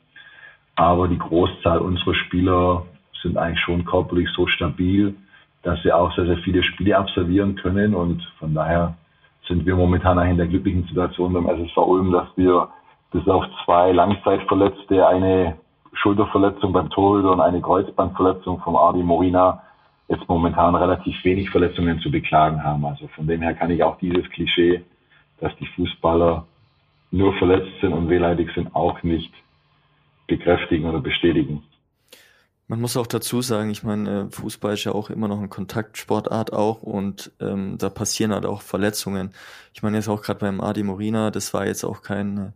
[0.75, 2.87] Aber die Großzahl unserer Spieler
[3.21, 5.15] sind eigentlich schon körperlich so stabil,
[5.63, 7.95] dass sie auch sehr, sehr viele Spiele absolvieren können.
[7.95, 8.95] Und von daher
[9.47, 12.69] sind wir momentan eigentlich in der glücklichen Situation beim SSV Ulm, dass wir
[13.11, 15.57] bis auf zwei Langzeitverletzte, eine
[15.93, 19.63] Schulterverletzung beim Torhüter und eine Kreuzbandverletzung vom Ardi Morina
[20.07, 22.85] jetzt momentan relativ wenig Verletzungen zu beklagen haben.
[22.85, 24.83] Also von dem her kann ich auch dieses Klischee,
[25.39, 26.45] dass die Fußballer
[27.11, 29.33] nur verletzt sind und wehleidig sind, auch nicht
[30.27, 31.63] bekräftigen oder bestätigen.
[32.69, 36.51] Man muss auch dazu sagen, ich meine, Fußball ist ja auch immer noch eine Kontaktsportart
[36.51, 39.31] auch und ähm, da passieren halt auch Verletzungen.
[39.73, 42.51] Ich meine jetzt auch gerade beim Adi Morina, das war jetzt auch kein,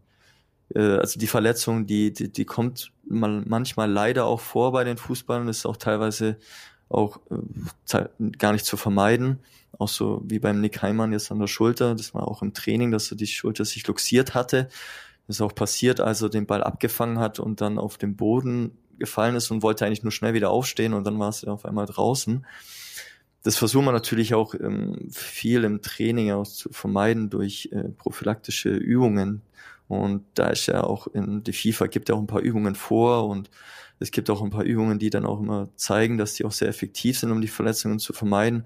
[0.76, 4.98] äh, also die Verletzung, die, die, die kommt mal, manchmal leider auch vor bei den
[4.98, 6.38] Fußballern, das ist auch teilweise
[6.90, 8.06] auch äh,
[8.38, 9.40] gar nicht zu vermeiden.
[9.80, 11.96] Auch so wie beim Nick Heimann jetzt an der Schulter.
[11.96, 14.68] Das war auch im Training, dass er die Schulter sich luxiert hatte.
[15.28, 18.78] Das ist auch passiert, als er den Ball abgefangen hat und dann auf den Boden
[19.02, 21.86] gefallen ist und wollte eigentlich nur schnell wieder aufstehen und dann war es auf einmal
[21.86, 22.46] draußen.
[23.44, 28.70] Das versuchen wir natürlich auch ähm, viel im Training auch zu vermeiden durch äh, prophylaktische
[28.70, 29.42] Übungen.
[29.88, 33.28] Und da ist ja auch in die FIFA gibt ja auch ein paar Übungen vor
[33.28, 33.50] und
[34.00, 36.70] es gibt auch ein paar Übungen, die dann auch immer zeigen, dass die auch sehr
[36.70, 38.66] effektiv sind, um die Verletzungen zu vermeiden.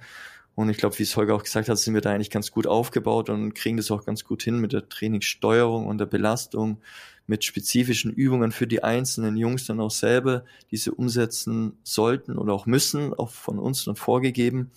[0.55, 2.67] Und ich glaube, wie es Holger auch gesagt hat, sind wir da eigentlich ganz gut
[2.67, 6.81] aufgebaut und kriegen das auch ganz gut hin mit der Trainingssteuerung und der Belastung,
[7.27, 12.53] mit spezifischen Übungen für die einzelnen Jungs dann auch selber, die sie umsetzen sollten oder
[12.53, 14.71] auch müssen, auch von uns dann vorgegeben.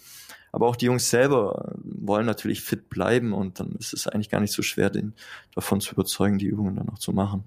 [0.51, 4.41] Aber auch die Jungs selber wollen natürlich fit bleiben und dann ist es eigentlich gar
[4.41, 5.13] nicht so schwer, den
[5.55, 7.45] davon zu überzeugen, die Übungen dann auch zu machen.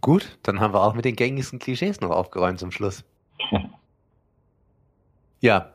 [0.00, 3.04] Gut, dann haben wir auch mit den gängigsten Klischees noch aufgeräumt zum Schluss.
[5.40, 5.72] ja,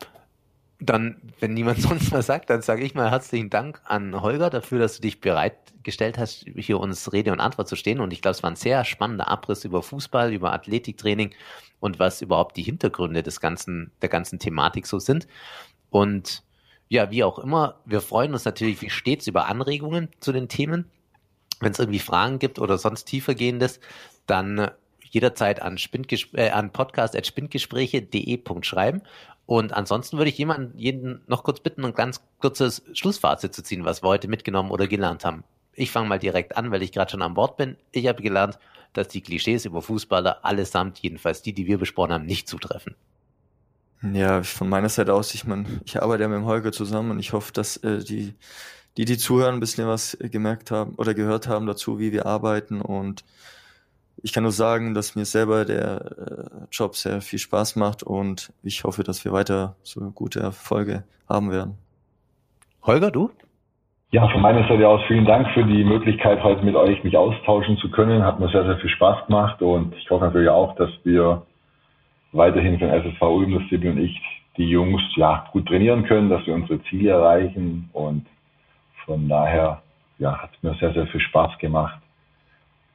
[0.85, 4.79] dann, wenn niemand sonst was sagt, dann sage ich mal herzlichen Dank an Holger dafür,
[4.79, 7.99] dass du dich bereitgestellt hast, hier uns Rede und Antwort zu stehen.
[7.99, 11.33] Und ich glaube, es war ein sehr spannender Abriss über Fußball, über Athletiktraining
[11.79, 15.27] und was überhaupt die Hintergründe des ganzen, der ganzen Thematik so sind.
[15.89, 16.43] Und
[16.89, 20.85] ja, wie auch immer, wir freuen uns natürlich wie stets über Anregungen zu den Themen.
[21.59, 23.79] Wenn es irgendwie Fragen gibt oder sonst tiefergehendes,
[24.27, 24.69] dann
[25.13, 25.77] jederzeit an,
[26.33, 29.01] äh, an podcast.spindgespräche.de schreiben.
[29.45, 33.85] Und ansonsten würde ich jemanden, jeden noch kurz bitten, ein ganz kurzes Schlussfazit zu ziehen,
[33.85, 35.43] was wir heute mitgenommen oder gelernt haben.
[35.75, 37.77] Ich fange mal direkt an, weil ich gerade schon an Bord bin.
[37.91, 38.57] Ich habe gelernt,
[38.93, 42.95] dass die Klischees über Fußballer allesamt, jedenfalls die, die wir besprochen haben, nicht zutreffen.
[44.01, 47.19] Ja, von meiner Seite aus, ich meine, ich arbeite ja mit dem Holger zusammen und
[47.19, 48.33] ich hoffe, dass äh, die,
[48.97, 52.81] die, die zuhören, ein bisschen was gemerkt haben oder gehört haben dazu, wie wir arbeiten
[52.81, 53.23] und
[54.21, 58.53] ich kann nur sagen, dass mir selber der äh, Job sehr viel Spaß macht und
[58.63, 61.77] ich hoffe, dass wir weiter so gute Erfolge haben werden.
[62.83, 63.31] Holger, du?
[64.11, 67.77] Ja, von meiner Seite aus vielen Dank für die Möglichkeit, heute mit euch mich austauschen
[67.77, 68.23] zu können.
[68.23, 71.41] Hat mir sehr, sehr viel Spaß gemacht und ich hoffe natürlich auch, dass wir
[72.31, 74.21] weiterhin von SSV Ulm, das Sibyl und ich,
[74.57, 78.27] die Jungs ja gut trainieren können, dass wir unsere Ziele erreichen und
[79.05, 79.81] von daher
[80.19, 82.02] ja, hat mir sehr, sehr viel Spaß gemacht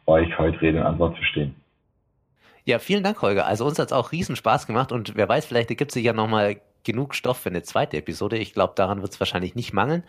[0.08, 1.54] euch heute Rede und Antwort zu stehen.
[2.64, 3.46] Ja, vielen Dank, Holger.
[3.46, 6.12] Also uns hat es auch riesen Spaß gemacht und wer weiß, vielleicht ergibt sich ja
[6.12, 8.36] nochmal genug Stoff für eine zweite Episode.
[8.38, 10.04] Ich glaube, daran wird es wahrscheinlich nicht mangeln.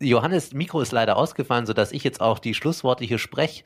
[0.00, 3.64] Johannes Mikro ist leider ausgefallen, sodass ich jetzt auch die Schlussworte hier spreche.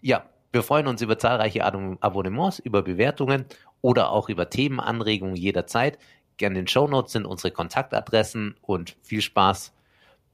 [0.00, 3.44] Ja, wir freuen uns über zahlreiche Abonnements, über Bewertungen
[3.80, 5.98] oder auch über Themenanregungen jederzeit.
[6.36, 9.72] Gerne in den Show Notes sind unsere Kontaktadressen und viel Spaß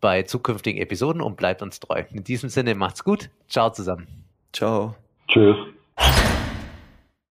[0.01, 2.05] bei zukünftigen Episoden und bleibt uns treu.
[2.11, 3.29] In diesem Sinne macht's gut.
[3.49, 4.26] Ciao zusammen.
[4.57, 4.95] Ciao.
[5.29, 5.55] Tschüss.